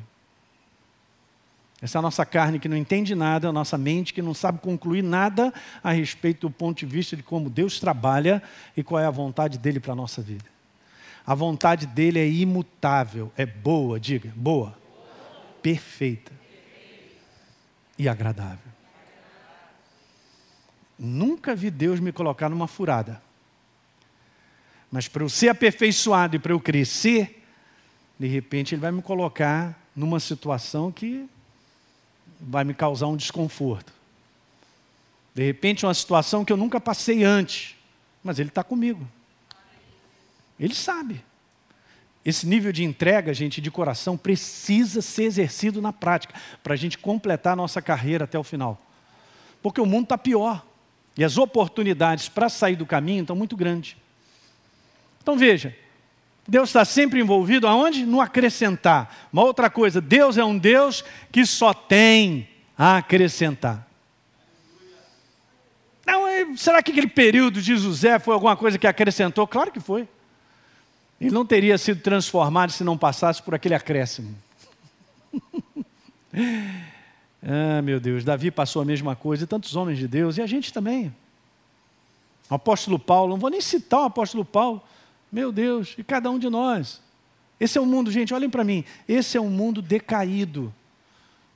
Essa 1.80 1.98
é 1.98 2.00
a 2.00 2.02
nossa 2.02 2.24
carne 2.24 2.58
que 2.58 2.68
não 2.68 2.76
entende 2.76 3.14
nada, 3.14 3.48
a 3.48 3.52
nossa 3.52 3.76
mente 3.76 4.14
que 4.14 4.22
não 4.22 4.32
sabe 4.32 4.60
concluir 4.60 5.02
nada 5.02 5.52
a 5.84 5.92
respeito 5.92 6.48
do 6.48 6.50
ponto 6.50 6.78
de 6.78 6.86
vista 6.86 7.14
de 7.16 7.22
como 7.22 7.50
Deus 7.50 7.78
trabalha 7.78 8.42
e 8.76 8.82
qual 8.82 9.00
é 9.00 9.06
a 9.06 9.10
vontade 9.10 9.58
dele 9.58 9.78
para 9.78 9.92
a 9.92 9.96
nossa 9.96 10.22
vida. 10.22 10.46
A 11.26 11.34
vontade 11.34 11.86
dele 11.86 12.18
é 12.18 12.28
imutável, 12.28 13.30
é 13.36 13.44
boa, 13.44 14.00
diga, 14.00 14.32
boa 14.34 14.86
perfeita 15.66 16.30
e 17.98 18.08
agradável. 18.08 18.70
Nunca 20.96 21.56
vi 21.56 21.70
Deus 21.70 21.98
me 21.98 22.12
colocar 22.12 22.48
numa 22.48 22.68
furada. 22.68 23.20
Mas 24.88 25.08
para 25.08 25.24
eu 25.24 25.28
ser 25.28 25.48
aperfeiçoado 25.48 26.36
e 26.36 26.38
para 26.38 26.52
eu 26.52 26.60
crescer, 26.60 27.44
de 28.16 28.28
repente 28.28 28.76
Ele 28.76 28.80
vai 28.80 28.92
me 28.92 29.02
colocar 29.02 29.76
numa 29.94 30.20
situação 30.20 30.92
que 30.92 31.28
vai 32.40 32.64
me 32.64 32.74
causar 32.74 33.06
um 33.06 33.16
desconforto. 33.16 33.92
De 35.34 35.44
repente, 35.44 35.84
uma 35.84 35.94
situação 35.94 36.44
que 36.44 36.52
eu 36.52 36.56
nunca 36.56 36.80
passei 36.80 37.22
antes, 37.22 37.74
mas 38.22 38.38
Ele 38.38 38.48
está 38.48 38.64
comigo. 38.64 39.06
Ele 40.58 40.74
sabe. 40.74 41.22
Esse 42.24 42.46
nível 42.46 42.72
de 42.72 42.82
entrega, 42.82 43.32
gente, 43.32 43.60
de 43.60 43.70
coração, 43.70 44.16
precisa 44.16 45.00
ser 45.00 45.24
exercido 45.24 45.80
na 45.80 45.92
prática, 45.92 46.34
para 46.62 46.74
a 46.74 46.76
gente 46.76 46.98
completar 46.98 47.52
a 47.52 47.56
nossa 47.56 47.80
carreira 47.80 48.24
até 48.24 48.38
o 48.38 48.42
final. 48.42 48.80
Porque 49.62 49.80
o 49.80 49.86
mundo 49.86 50.04
está 50.04 50.18
pior. 50.18 50.64
E 51.16 51.24
as 51.24 51.38
oportunidades 51.38 52.28
para 52.28 52.48
sair 52.48 52.76
do 52.76 52.84
caminho 52.84 53.22
estão 53.22 53.36
muito 53.36 53.56
grandes. 53.56 53.96
Então 55.22 55.36
veja, 55.36 55.76
Deus 56.48 56.68
está 56.68 56.84
sempre 56.84 57.20
envolvido 57.20 57.66
aonde? 57.66 58.06
No 58.06 58.20
acrescentar. 58.20 59.28
Uma 59.32 59.42
outra 59.42 59.68
coisa, 59.68 60.00
Deus 60.00 60.38
é 60.38 60.44
um 60.44 60.56
Deus 60.56 61.04
que 61.32 61.44
só 61.44 61.74
tem 61.74 62.48
a 62.78 62.98
acrescentar. 62.98 63.86
Não, 66.06 66.26
é, 66.28 66.46
será 66.56 66.82
que 66.82 66.92
aquele 66.92 67.08
período 67.08 67.60
de 67.60 67.76
José 67.76 68.18
foi 68.20 68.32
alguma 68.32 68.56
coisa 68.56 68.78
que 68.78 68.86
acrescentou? 68.86 69.46
Claro 69.46 69.72
que 69.72 69.80
foi. 69.80 70.08
Ele 71.20 71.32
não 71.32 71.44
teria 71.44 71.76
sido 71.78 72.00
transformado 72.00 72.70
se 72.70 72.84
não 72.84 72.96
passasse 72.96 73.42
por 73.42 73.54
aquele 73.54 73.74
acréscimo. 73.74 74.36
ah, 77.42 77.82
meu 77.82 77.98
Deus, 77.98 78.22
Davi 78.22 78.52
passou 78.52 78.82
a 78.82 78.84
mesma 78.84 79.16
coisa, 79.16 79.44
e 79.44 79.46
tantos 79.46 79.74
homens 79.74 79.98
de 79.98 80.06
Deus, 80.06 80.36
e 80.36 80.42
a 80.42 80.46
gente 80.46 80.72
também. 80.72 81.12
O 82.48 82.54
apóstolo 82.54 82.98
Paulo, 82.98 83.32
não 83.32 83.38
vou 83.38 83.50
nem 83.50 83.60
citar 83.60 84.02
o 84.02 84.04
apóstolo 84.04 84.44
Paulo, 84.44 84.80
meu 85.36 85.52
Deus, 85.52 85.94
e 85.98 86.02
cada 86.02 86.30
um 86.30 86.38
de 86.38 86.48
nós. 86.48 86.98
Esse 87.60 87.76
é 87.76 87.80
um 87.80 87.84
mundo, 87.84 88.10
gente, 88.10 88.32
olhem 88.32 88.48
para 88.48 88.64
mim, 88.64 88.86
esse 89.06 89.36
é 89.36 89.40
um 89.40 89.50
mundo 89.50 89.82
decaído, 89.82 90.72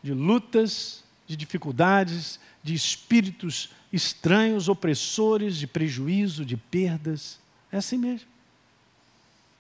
de 0.03 0.13
lutas, 0.13 1.03
de 1.27 1.35
dificuldades, 1.35 2.39
de 2.63 2.75
espíritos 2.75 3.71
estranhos, 3.91 4.69
opressores, 4.69 5.57
de 5.57 5.67
prejuízo, 5.67 6.45
de 6.45 6.59
perdas. 6.59 7.41
É 7.73 7.79
assim 7.79 7.97
mesmo. 7.97 8.29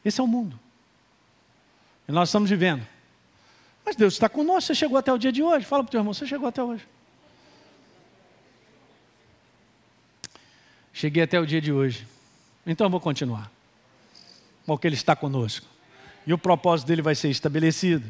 Esse 0.04 0.20
é 0.20 0.22
o 0.22 0.26
mundo. 0.26 0.60
E 2.06 2.12
nós 2.12 2.28
estamos 2.28 2.50
vivendo. 2.50 2.86
Mas 3.86 3.96
Deus 3.96 4.12
está 4.12 4.28
conosco, 4.28 4.66
você 4.66 4.74
chegou 4.74 4.98
até 4.98 5.10
o 5.10 5.16
dia 5.16 5.32
de 5.32 5.42
hoje. 5.42 5.64
Fala 5.64 5.82
para 5.82 5.88
o 5.88 5.92
teu 5.92 6.00
irmão, 6.00 6.12
você 6.12 6.26
chegou 6.26 6.46
até 6.46 6.62
hoje. 6.62 6.86
Cheguei 10.92 11.22
até 11.22 11.40
o 11.40 11.46
dia 11.46 11.60
de 11.62 11.72
hoje. 11.72 12.06
Então 12.66 12.86
eu 12.86 12.90
vou 12.90 13.00
continuar. 13.00 13.50
Porque 14.76 14.86
Ele 14.86 14.94
está 14.94 15.16
conosco. 15.16 15.66
E 16.24 16.32
o 16.32 16.38
propósito 16.38 16.86
dele 16.86 17.02
vai 17.02 17.16
ser 17.16 17.28
estabelecido. 17.28 18.04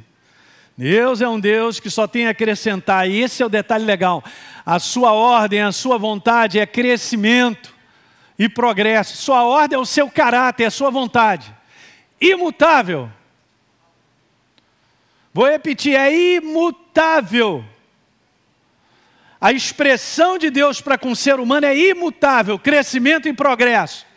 Deus 0.76 1.22
é 1.22 1.28
um 1.28 1.40
Deus 1.40 1.80
que 1.80 1.88
só 1.88 2.06
tem 2.06 2.26
a 2.26 2.30
acrescentar, 2.30 3.08
e 3.08 3.18
esse 3.18 3.42
é 3.42 3.46
o 3.46 3.48
detalhe 3.48 3.84
legal. 3.84 4.22
A 4.64 4.78
sua 4.78 5.12
ordem, 5.12 5.62
a 5.62 5.72
sua 5.72 5.96
vontade 5.96 6.58
é 6.58 6.66
crescimento 6.66 7.74
e 8.38 8.46
progresso. 8.46 9.16
Sua 9.16 9.42
ordem 9.42 9.76
é 9.76 9.80
o 9.80 9.86
seu 9.86 10.10
caráter, 10.10 10.64
é 10.64 10.66
a 10.66 10.70
sua 10.70 10.90
vontade 10.90 11.54
imutável. 12.20 13.10
Vou 15.32 15.48
repetir, 15.48 15.94
é 15.94 16.36
imutável. 16.36 17.64
A 19.40 19.50
expressão 19.50 20.36
de 20.36 20.50
Deus 20.50 20.82
para 20.82 20.98
com 20.98 21.12
o 21.12 21.16
ser 21.16 21.40
humano 21.40 21.64
é 21.64 21.74
imutável, 21.74 22.58
crescimento 22.58 23.26
e 23.26 23.32
progresso. 23.32 24.09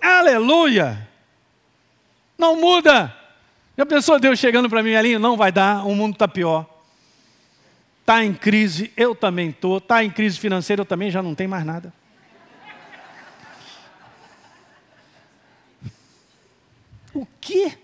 Aleluia! 0.00 1.08
Não 2.38 2.56
muda. 2.56 3.14
Já 3.76 3.84
pensou 3.84 4.18
Deus 4.18 4.38
chegando 4.38 4.68
para 4.68 4.82
mim 4.82 4.94
ali? 4.94 5.18
Não 5.18 5.36
vai 5.36 5.52
dar, 5.52 5.86
o 5.86 5.94
mundo 5.94 6.14
está 6.14 6.26
pior. 6.26 6.66
Está 8.00 8.24
em 8.24 8.34
crise, 8.34 8.92
eu 8.96 9.14
também 9.14 9.50
estou. 9.50 9.78
Está 9.78 10.02
em 10.02 10.10
crise 10.10 10.38
financeira, 10.38 10.80
eu 10.82 10.86
também 10.86 11.10
já 11.10 11.22
não 11.22 11.34
tenho 11.34 11.50
mais 11.50 11.64
nada. 11.64 11.92
O 17.12 17.26
que? 17.40 17.78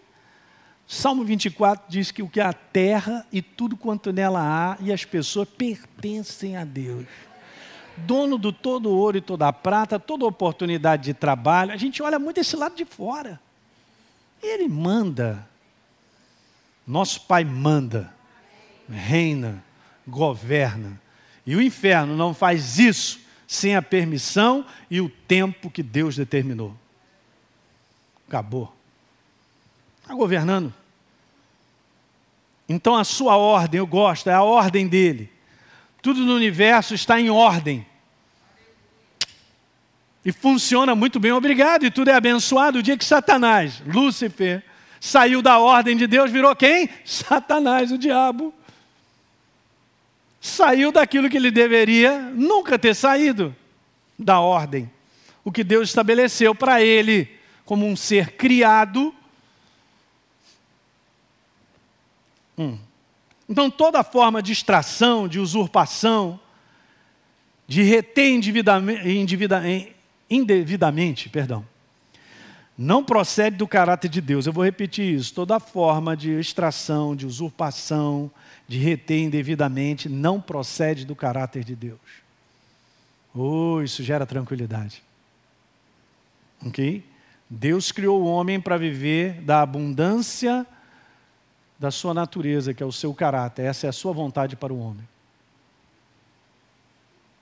Salmo 0.86 1.24
24 1.24 1.84
diz 1.88 2.10
que 2.10 2.22
o 2.22 2.28
que 2.28 2.40
a 2.40 2.52
terra 2.52 3.26
e 3.32 3.42
tudo 3.42 3.76
quanto 3.76 4.12
nela 4.12 4.40
há 4.40 4.76
e 4.80 4.92
as 4.92 5.04
pessoas 5.04 5.48
pertencem 5.48 6.56
a 6.56 6.64
Deus. 6.64 7.04
Dono 7.98 8.36
do 8.36 8.52
todo 8.52 8.90
ouro 8.90 9.16
e 9.16 9.20
toda 9.20 9.52
prata, 9.52 9.98
toda 9.98 10.24
oportunidade 10.26 11.04
de 11.04 11.14
trabalho. 11.14 11.72
A 11.72 11.76
gente 11.76 12.02
olha 12.02 12.18
muito 12.18 12.38
esse 12.38 12.56
lado 12.56 12.76
de 12.76 12.84
fora. 12.84 13.40
Ele 14.42 14.68
manda. 14.68 15.46
Nosso 16.86 17.22
Pai 17.22 17.44
manda, 17.44 18.14
reina, 18.88 19.64
governa. 20.06 21.00
E 21.44 21.56
o 21.56 21.62
inferno 21.62 22.16
não 22.16 22.32
faz 22.32 22.78
isso 22.78 23.20
sem 23.46 23.76
a 23.76 23.82
permissão 23.82 24.64
e 24.90 25.00
o 25.00 25.08
tempo 25.08 25.70
que 25.70 25.82
Deus 25.82 26.16
determinou. 26.16 26.74
Acabou. 28.28 28.72
Está 30.02 30.14
governando. 30.14 30.72
Então 32.68 32.96
a 32.96 33.04
sua 33.04 33.36
ordem, 33.36 33.78
eu 33.78 33.86
gosto, 33.86 34.28
é 34.28 34.32
a 34.32 34.42
ordem 34.42 34.88
dele. 34.88 35.30
Tudo 36.06 36.24
no 36.24 36.36
universo 36.36 36.94
está 36.94 37.20
em 37.20 37.30
ordem. 37.30 37.84
E 40.24 40.30
funciona 40.30 40.94
muito 40.94 41.18
bem, 41.18 41.32
obrigado, 41.32 41.84
e 41.84 41.90
tudo 41.90 42.10
é 42.10 42.14
abençoado. 42.14 42.78
O 42.78 42.82
dia 42.82 42.96
que 42.96 43.04
Satanás, 43.04 43.82
Lúcifer, 43.84 44.62
saiu 45.00 45.42
da 45.42 45.58
ordem 45.58 45.96
de 45.96 46.06
Deus, 46.06 46.30
virou 46.30 46.54
quem? 46.54 46.88
Satanás, 47.04 47.90
o 47.90 47.98
diabo. 47.98 48.54
Saiu 50.40 50.92
daquilo 50.92 51.28
que 51.28 51.38
ele 51.38 51.50
deveria 51.50 52.20
nunca 52.20 52.78
ter 52.78 52.94
saído 52.94 53.52
da 54.16 54.38
ordem. 54.38 54.88
O 55.42 55.50
que 55.50 55.64
Deus 55.64 55.88
estabeleceu 55.88 56.54
para 56.54 56.80
ele 56.80 57.28
como 57.64 57.84
um 57.84 57.96
ser 57.96 58.36
criado. 58.36 59.12
Hum. 62.56 62.85
Então, 63.48 63.70
toda 63.70 64.02
forma 64.02 64.42
de 64.42 64.52
extração, 64.52 65.28
de 65.28 65.38
usurpação, 65.38 66.40
de 67.66 67.82
reter 67.82 68.32
indevidamente, 70.28 71.28
perdão, 71.28 71.64
não 72.76 73.02
procede 73.02 73.56
do 73.56 73.66
caráter 73.66 74.08
de 74.08 74.20
Deus. 74.20 74.46
Eu 74.46 74.52
vou 74.52 74.64
repetir 74.64 75.14
isso. 75.14 75.32
Toda 75.32 75.58
forma 75.58 76.16
de 76.16 76.32
extração, 76.32 77.16
de 77.16 77.24
usurpação, 77.26 78.30
de 78.68 78.78
reter 78.78 79.22
indevidamente, 79.22 80.08
não 80.08 80.40
procede 80.40 81.06
do 81.06 81.16
caráter 81.16 81.64
de 81.64 81.74
Deus. 81.74 81.98
Oh, 83.34 83.80
isso 83.82 84.02
gera 84.02 84.26
tranquilidade. 84.26 85.02
Ok? 86.64 87.04
Deus 87.48 87.92
criou 87.92 88.22
o 88.22 88.26
homem 88.26 88.60
para 88.60 88.76
viver 88.76 89.40
da 89.42 89.62
abundância 89.62 90.66
da 91.78 91.90
sua 91.90 92.14
natureza, 92.14 92.72
que 92.72 92.82
é 92.82 92.86
o 92.86 92.92
seu 92.92 93.12
caráter. 93.12 93.62
Essa 93.64 93.86
é 93.86 93.90
a 93.90 93.92
sua 93.92 94.12
vontade 94.12 94.56
para 94.56 94.72
o 94.72 94.78
homem. 94.78 95.06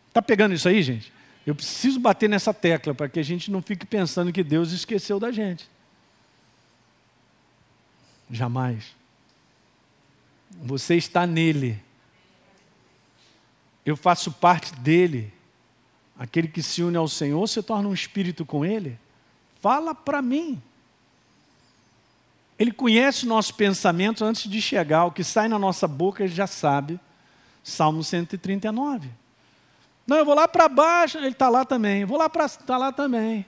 Está 0.08 0.22
pegando 0.22 0.54
isso 0.54 0.68
aí, 0.68 0.82
gente? 0.82 1.12
Eu 1.46 1.54
preciso 1.54 2.00
bater 2.00 2.28
nessa 2.28 2.54
tecla 2.54 2.94
para 2.94 3.08
que 3.08 3.20
a 3.20 3.22
gente 3.22 3.50
não 3.50 3.60
fique 3.60 3.84
pensando 3.84 4.32
que 4.32 4.42
Deus 4.42 4.72
esqueceu 4.72 5.20
da 5.20 5.30
gente. 5.30 5.68
Jamais. 8.30 8.94
Você 10.62 10.94
está 10.94 11.26
nele. 11.26 11.80
Eu 13.84 13.96
faço 13.96 14.32
parte 14.32 14.74
dele. 14.76 15.32
Aquele 16.18 16.48
que 16.48 16.62
se 16.62 16.82
une 16.82 16.96
ao 16.96 17.08
Senhor 17.08 17.46
se 17.48 17.62
torna 17.62 17.88
um 17.88 17.94
espírito 17.94 18.46
com 18.46 18.64
ele. 18.64 18.98
Fala 19.60 19.94
para 19.94 20.22
mim. 20.22 20.62
Ele 22.58 22.70
conhece 22.70 23.24
o 23.24 23.28
nosso 23.28 23.54
pensamento 23.54 24.24
antes 24.24 24.48
de 24.48 24.60
chegar. 24.62 25.06
O 25.06 25.12
que 25.12 25.24
sai 25.24 25.48
na 25.48 25.58
nossa 25.58 25.88
boca 25.88 26.22
ele 26.22 26.32
já 26.32 26.46
sabe. 26.46 27.00
Salmo 27.62 28.04
139. 28.04 29.08
Não, 30.06 30.18
eu 30.18 30.24
vou 30.24 30.34
lá 30.34 30.46
para 30.46 30.68
baixo, 30.68 31.18
ele 31.18 31.28
está 31.28 31.48
lá 31.48 31.64
também. 31.64 32.02
Eu 32.02 32.06
vou 32.06 32.18
lá 32.18 32.28
para 32.28 32.44
está 32.44 32.76
lá 32.76 32.92
também. 32.92 33.44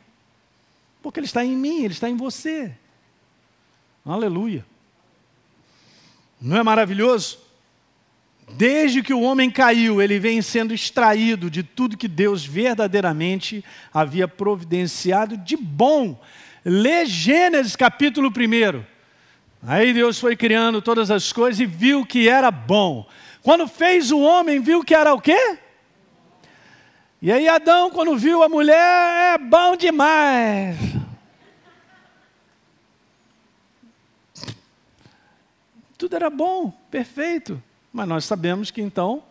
Porque 1.02 1.20
ele 1.20 1.26
está 1.26 1.44
em 1.44 1.54
mim, 1.54 1.84
ele 1.84 1.92
está 1.92 2.08
em 2.08 2.16
você. 2.16 2.74
Aleluia. 4.04 4.64
Não 6.40 6.56
é 6.56 6.62
maravilhoso? 6.62 7.38
Desde 8.52 9.02
que 9.02 9.12
o 9.12 9.20
homem 9.20 9.50
caiu, 9.50 10.00
ele 10.00 10.18
vem 10.18 10.40
sendo 10.40 10.72
extraído 10.72 11.50
de 11.50 11.62
tudo 11.62 11.96
que 11.96 12.06
Deus 12.06 12.44
verdadeiramente 12.44 13.64
havia 13.92 14.28
providenciado 14.28 15.36
de 15.36 15.56
bom. 15.56 16.20
Lê 16.64 17.04
Gênesis 17.06 17.74
capítulo 17.74 18.28
1. 18.28 18.95
Aí 19.68 19.92
Deus 19.92 20.20
foi 20.20 20.36
criando 20.36 20.80
todas 20.80 21.10
as 21.10 21.32
coisas 21.32 21.58
e 21.58 21.66
viu 21.66 22.06
que 22.06 22.28
era 22.28 22.52
bom. 22.52 23.04
Quando 23.42 23.66
fez 23.66 24.12
o 24.12 24.20
homem, 24.20 24.60
viu 24.60 24.84
que 24.84 24.94
era 24.94 25.12
o 25.12 25.20
quê? 25.20 25.58
E 27.20 27.32
aí 27.32 27.48
Adão, 27.48 27.90
quando 27.90 28.16
viu 28.16 28.44
a 28.44 28.48
mulher, 28.48 29.34
é 29.34 29.38
bom 29.38 29.74
demais. 29.74 30.76
Tudo 35.98 36.14
era 36.14 36.30
bom, 36.30 36.70
perfeito. 36.88 37.60
Mas 37.92 38.06
nós 38.06 38.24
sabemos 38.24 38.70
que 38.70 38.80
então 38.80 39.24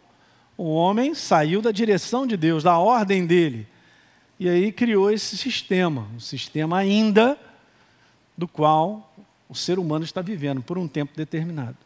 o 0.58 0.74
homem 0.74 1.16
saiu 1.16 1.62
da 1.62 1.72
direção 1.72 2.28
de 2.28 2.36
Deus, 2.36 2.62
da 2.62 2.78
ordem 2.78 3.26
dele. 3.26 3.66
E 4.38 4.50
aí 4.50 4.74
criou 4.74 5.10
esse 5.10 5.38
sistema, 5.38 6.10
um 6.14 6.20
sistema 6.20 6.78
ainda 6.78 7.40
do 8.38 8.50
qual 8.50 9.15
o 9.48 9.56
ser 9.56 9.80
humano 9.80 10.04
está 10.04 10.22
vivendo 10.22 10.62
por 10.62 10.78
um 10.78 10.88
tempo 10.88 11.16
determinado. 11.16 11.78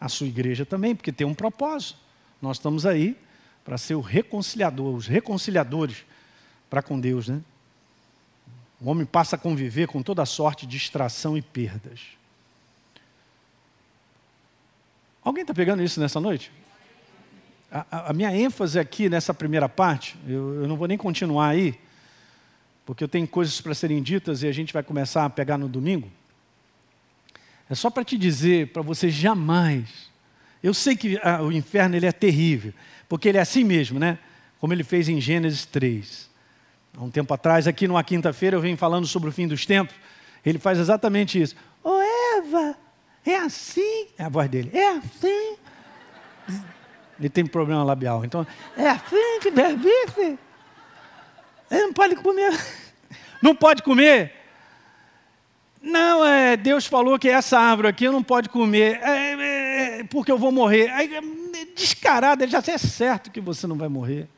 A 0.00 0.08
sua 0.08 0.26
igreja 0.26 0.64
também, 0.64 0.94
porque 0.94 1.12
tem 1.12 1.26
um 1.26 1.34
propósito. 1.34 1.98
Nós 2.40 2.56
estamos 2.56 2.86
aí 2.86 3.16
para 3.64 3.76
ser 3.76 3.94
o 3.94 4.00
reconciliador, 4.00 4.94
os 4.94 5.06
reconciliadores 5.06 6.04
para 6.70 6.82
com 6.82 6.98
Deus, 6.98 7.28
né? 7.28 7.40
O 8.80 8.88
homem 8.88 9.04
passa 9.04 9.34
a 9.34 9.38
conviver 9.38 9.88
com 9.88 10.02
toda 10.02 10.24
sorte 10.24 10.66
de 10.66 10.78
distração 10.78 11.36
e 11.36 11.42
perdas. 11.42 12.00
Alguém 15.22 15.42
está 15.42 15.52
pegando 15.52 15.82
isso 15.82 16.00
nessa 16.00 16.20
noite? 16.20 16.52
A, 17.70 18.10
a, 18.10 18.12
minha 18.12 18.34
ênfase 18.34 18.78
aqui 18.78 19.08
nessa 19.08 19.34
primeira 19.34 19.68
parte, 19.68 20.16
eu, 20.26 20.62
eu 20.62 20.68
não 20.68 20.76
vou 20.76 20.88
nem 20.88 20.96
continuar 20.96 21.48
aí, 21.48 21.78
porque 22.86 23.04
eu 23.04 23.08
tenho 23.08 23.26
coisas 23.28 23.60
para 23.60 23.74
serem 23.74 24.02
ditas 24.02 24.42
e 24.42 24.46
a 24.46 24.52
gente 24.52 24.72
vai 24.72 24.82
começar 24.82 25.24
a 25.24 25.30
pegar 25.30 25.58
no 25.58 25.68
domingo. 25.68 26.10
É 27.70 27.74
só 27.74 27.90
para 27.90 28.04
te 28.04 28.16
dizer, 28.16 28.68
para 28.68 28.82
você 28.82 29.10
jamais. 29.10 30.08
Eu 30.62 30.72
sei 30.72 30.96
que 30.96 31.18
a, 31.22 31.42
o 31.42 31.52
inferno 31.52 31.96
ele 31.96 32.06
é 32.06 32.12
terrível, 32.12 32.72
porque 33.08 33.28
ele 33.28 33.38
é 33.38 33.40
assim 33.40 33.62
mesmo, 33.62 33.98
né? 33.98 34.18
Como 34.58 34.72
ele 34.72 34.82
fez 34.82 35.08
em 35.08 35.20
Gênesis 35.20 35.64
3. 35.66 36.28
Há 36.96 37.04
um 37.04 37.10
tempo 37.10 37.32
atrás, 37.32 37.68
aqui 37.68 37.86
numa 37.86 38.02
quinta-feira, 38.02 38.56
eu 38.56 38.60
venho 38.60 38.76
falando 38.76 39.06
sobre 39.06 39.28
o 39.28 39.32
fim 39.32 39.46
dos 39.46 39.64
tempos. 39.64 39.94
Ele 40.44 40.58
faz 40.58 40.78
exatamente 40.78 41.40
isso. 41.40 41.54
Ô 41.84 41.90
oh, 41.90 42.38
Eva, 42.38 42.76
é 43.24 43.36
assim. 43.36 44.08
É 44.16 44.24
a 44.24 44.28
voz 44.28 44.48
dele. 44.48 44.70
É 44.72 44.88
assim. 44.88 45.56
Ele 47.18 47.28
tem 47.28 47.44
problema 47.44 47.84
labial. 47.84 48.24
Então, 48.24 48.46
é 48.76 48.88
assim 48.88 49.40
que 49.40 49.50
berbice. 49.50 50.38
Ele 51.70 51.82
não 51.82 51.92
pode 51.92 52.16
comer. 52.16 52.58
Não 53.40 53.54
pode 53.54 53.82
comer? 53.82 54.37
Não, 55.80 56.24
é, 56.24 56.56
Deus 56.56 56.86
falou 56.86 57.18
que 57.18 57.28
essa 57.28 57.58
árvore 57.58 57.88
aqui 57.88 58.08
não 58.08 58.22
pode 58.22 58.48
comer. 58.48 59.00
É, 59.02 59.32
é, 59.32 60.00
é 60.00 60.04
porque 60.04 60.30
eu 60.30 60.38
vou 60.38 60.50
morrer. 60.50 60.90
Aí, 60.90 61.08
descarado, 61.76 62.42
ele 62.42 62.50
já 62.50 62.62
é 62.66 62.78
certo 62.78 63.30
que 63.30 63.40
você 63.40 63.66
não 63.66 63.76
vai 63.76 63.88
morrer. 63.88 64.28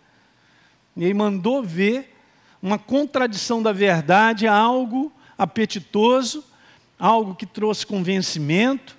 E 0.97 1.05
aí 1.05 1.15
mandou 1.15 1.63
ver 1.63 2.15
uma 2.63 2.79
contradição 2.79 3.63
da 3.63 3.73
verdade, 3.73 4.47
algo 4.47 5.13
apetitoso, 5.39 6.45
algo 6.99 7.35
que 7.35 7.47
trouxe 7.47 7.87
convencimento, 7.87 8.97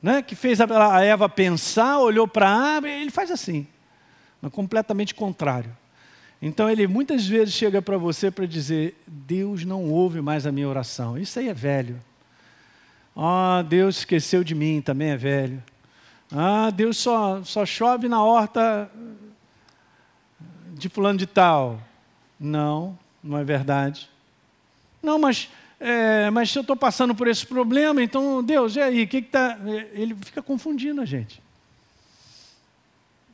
né? 0.00 0.22
que 0.22 0.36
fez 0.36 0.60
a 0.60 1.02
Eva 1.02 1.28
pensar, 1.28 1.98
olhou 1.98 2.28
para 2.28 2.48
a 2.48 2.74
árvore, 2.74 2.92
ele 2.92 3.10
faz 3.10 3.30
assim, 3.30 3.66
mas 4.40 4.52
completamente 4.52 5.14
contrário. 5.14 5.76
Então 6.40 6.70
ele 6.70 6.86
muitas 6.86 7.26
vezes 7.26 7.54
chega 7.54 7.80
para 7.80 7.96
você 7.96 8.30
para 8.30 8.46
dizer: 8.46 9.00
Deus 9.06 9.64
não 9.64 9.90
ouve 9.90 10.20
mais 10.20 10.46
a 10.46 10.52
minha 10.52 10.68
oração. 10.68 11.16
Isso 11.16 11.38
aí 11.38 11.48
é 11.48 11.54
velho. 11.54 12.00
Ah, 13.16 13.64
Deus 13.66 13.98
esqueceu 13.98 14.44
de 14.44 14.54
mim, 14.54 14.82
também 14.82 15.08
é 15.08 15.16
velho. 15.16 15.62
Ah, 16.30 16.70
Deus 16.70 16.98
só, 16.98 17.42
só 17.44 17.64
chove 17.64 18.08
na 18.08 18.22
horta 18.22 18.90
de 20.74 20.88
fulano 20.88 21.18
de 21.18 21.26
tal. 21.26 21.80
Não, 22.38 22.98
não 23.22 23.38
é 23.38 23.44
verdade. 23.44 24.10
Não, 25.02 25.18
mas, 25.18 25.48
é, 25.80 26.28
mas 26.30 26.54
eu 26.54 26.60
estou 26.60 26.76
passando 26.76 27.14
por 27.14 27.26
esse 27.28 27.46
problema, 27.46 28.02
então, 28.02 28.42
Deus, 28.42 28.76
e 28.76 28.80
aí? 28.80 29.04
O 29.04 29.08
que 29.08 29.18
está. 29.18 29.58
Ele 29.92 30.14
fica 30.16 30.42
confundindo 30.42 31.00
a 31.00 31.04
gente. 31.06 31.40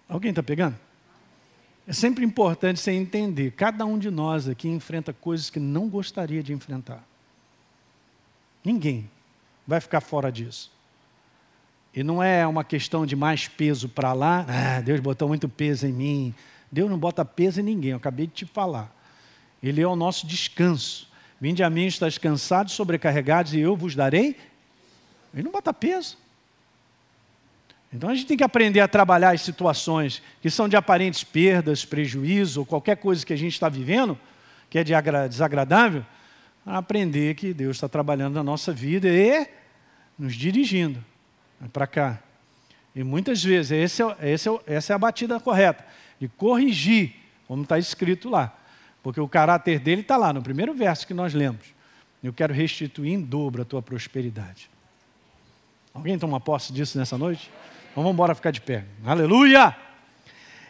Alguém 0.09 0.31
está 0.31 0.43
pegando? 0.43 0.77
É 1.87 1.93
sempre 1.93 2.25
importante 2.25 2.79
você 2.81 2.93
entender. 2.93 3.53
Cada 3.53 3.85
um 3.85 3.99
de 3.99 4.11
nós 4.11 4.49
aqui 4.49 4.69
enfrenta 4.69 5.13
coisas 5.13 5.51
que 5.51 5.59
não 5.59 5.89
gostaria 5.89 6.43
de 6.43 6.53
enfrentar. 6.53 7.05
Ninguém 8.65 9.11
vai 9.67 9.81
ficar 9.81 10.01
fora 10.01 10.31
disso. 10.31 10.71
E 11.95 12.03
não 12.03 12.23
é 12.23 12.47
uma 12.47 12.65
questão 12.65 13.05
de 13.05 13.15
mais 13.15 13.49
peso 13.49 13.89
para 13.89 14.13
lá, 14.13 14.47
ah, 14.49 14.81
Deus 14.81 15.01
botou 15.01 15.29
muito 15.29 15.49
peso 15.49 15.87
em 15.87 15.93
mim. 15.93 16.35
Deus 16.71 16.89
não 16.89 16.97
bota 16.97 17.23
peso 17.25 17.61
em 17.61 17.65
ninguém, 17.65 17.91
eu 17.91 17.99
acabei 17.99 18.27
de 18.27 18.33
te 18.33 18.47
falar. 18.47 18.91
Ele 19.63 19.81
é 19.81 19.87
o 19.87 19.95
nosso 19.95 20.27
descanso. 20.27 21.07
Vinde 21.39 21.63
a 21.63 21.69
mim, 21.69 21.87
estás 21.87 22.17
cansados, 22.17 22.73
sobrecarregados, 22.73 23.53
e 23.53 23.61
eu 23.61 23.77
vos 23.77 23.95
darei. 23.95 24.37
Ele 25.35 25.43
não 25.43 25.53
bota 25.53 25.75
peso. 25.75 26.17
Então 27.93 28.09
a 28.09 28.15
gente 28.15 28.27
tem 28.27 28.37
que 28.37 28.45
aprender 28.45 28.81
a 28.81 28.89
trabalhar 28.89 29.35
as 29.35 29.43
situações 29.43 30.23
que 30.41 30.49
são 30.49 30.69
de 30.69 30.77
aparentes 30.77 31.23
perdas, 31.23 31.85
prejuízo, 31.85 32.61
ou 32.61 32.67
qualquer 32.67 32.97
coisa 32.97 33.25
que 33.25 33.33
a 33.33 33.37
gente 33.37 33.53
está 33.53 33.69
vivendo, 33.69 34.19
que 34.71 34.79
é 34.79 34.85
de 34.85 34.93
desagradável, 35.29 36.05
a 36.65 36.79
aprender 36.79 37.35
que 37.35 37.53
Deus 37.53 37.77
está 37.77 37.89
trabalhando 37.89 38.35
na 38.35 38.43
nossa 38.43 38.73
vida 38.73 39.09
e 39.09 39.47
nos 40.19 40.35
dirigindo 40.35 41.05
para 41.73 41.87
cá. 41.87 42.23
E 42.95 43.03
muitas 43.03 43.43
vezes, 43.43 43.73
esse 43.73 44.03
é, 44.03 44.17
esse 44.23 44.49
é, 44.49 44.61
essa 44.67 44.93
é 44.93 44.97
a 44.97 44.99
batida 44.99 45.39
correta, 45.39 45.85
de 46.19 46.29
corrigir, 46.29 47.15
como 47.47 47.63
está 47.63 47.79
escrito 47.79 48.31
lá. 48.31 48.57
Porque 49.03 49.21
o 49.21 49.29
caráter 49.29 49.81
dele 49.81 50.03
está 50.03 50.17
lá 50.17 50.33
no 50.33 50.41
primeiro 50.41 50.73
verso 50.73 51.07
que 51.07 51.15
nós 51.15 51.35
lemos. 51.35 51.75
Eu 52.23 52.33
quero 52.33 52.55
restituir 52.55 53.13
em 53.13 53.21
dobro 53.21 53.63
a 53.63 53.65
tua 53.65 53.83
prosperidade. 53.83 54.71
Alguém 55.93 56.19
toma 56.19 56.41
posse 56.41 56.73
disso 56.73 56.97
nessa 56.97 57.19
noite? 57.19 57.51
Então 57.93 58.03
vamos 58.03 58.15
embora 58.15 58.35
ficar 58.35 58.51
de 58.51 58.61
pé. 58.63 58.87
Aleluia! 59.05 59.77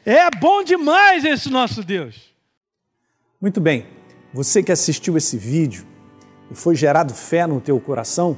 É 0.05 0.29
bom 0.41 0.65
demais 0.65 1.25
esse 1.25 1.49
nosso 1.49 1.85
Deus. 1.85 2.35
Muito 3.41 3.61
bem. 3.61 3.87
Você 4.35 4.61
que 4.61 4.73
assistiu 4.73 5.17
esse 5.17 5.39
vídeo 5.39 5.87
e 6.51 6.55
foi 6.57 6.75
gerado 6.75 7.15
fé 7.15 7.47
no 7.47 7.61
teu 7.61 7.79
coração, 7.79 8.37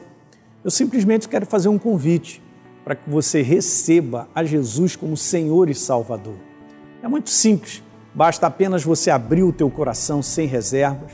eu 0.62 0.70
simplesmente 0.70 1.30
quero 1.30 1.46
fazer 1.46 1.70
um 1.70 1.78
convite 1.78 2.42
para 2.84 2.94
que 2.94 3.08
você 3.08 3.40
receba 3.40 4.28
a 4.34 4.44
Jesus 4.44 4.96
como 4.96 5.16
Senhor 5.16 5.70
e 5.70 5.74
Salvador. 5.74 6.36
É 7.02 7.08
muito 7.08 7.30
simples, 7.30 7.82
basta 8.14 8.46
apenas 8.46 8.84
você 8.84 9.10
abrir 9.10 9.44
o 9.44 9.52
teu 9.52 9.70
coração 9.70 10.22
sem 10.22 10.46
reservas, 10.46 11.12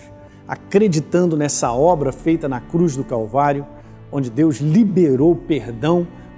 acreditando 0.48 1.36
nessa 1.36 1.70
obra 1.70 2.10
feita 2.10 2.48
na 2.48 2.60
cruz 2.60 2.96
do 2.96 3.04
Calvário, 3.04 3.64
onde 4.10 4.28
Deus 4.28 4.56
liberou 4.56 5.36
perdão 5.36 6.08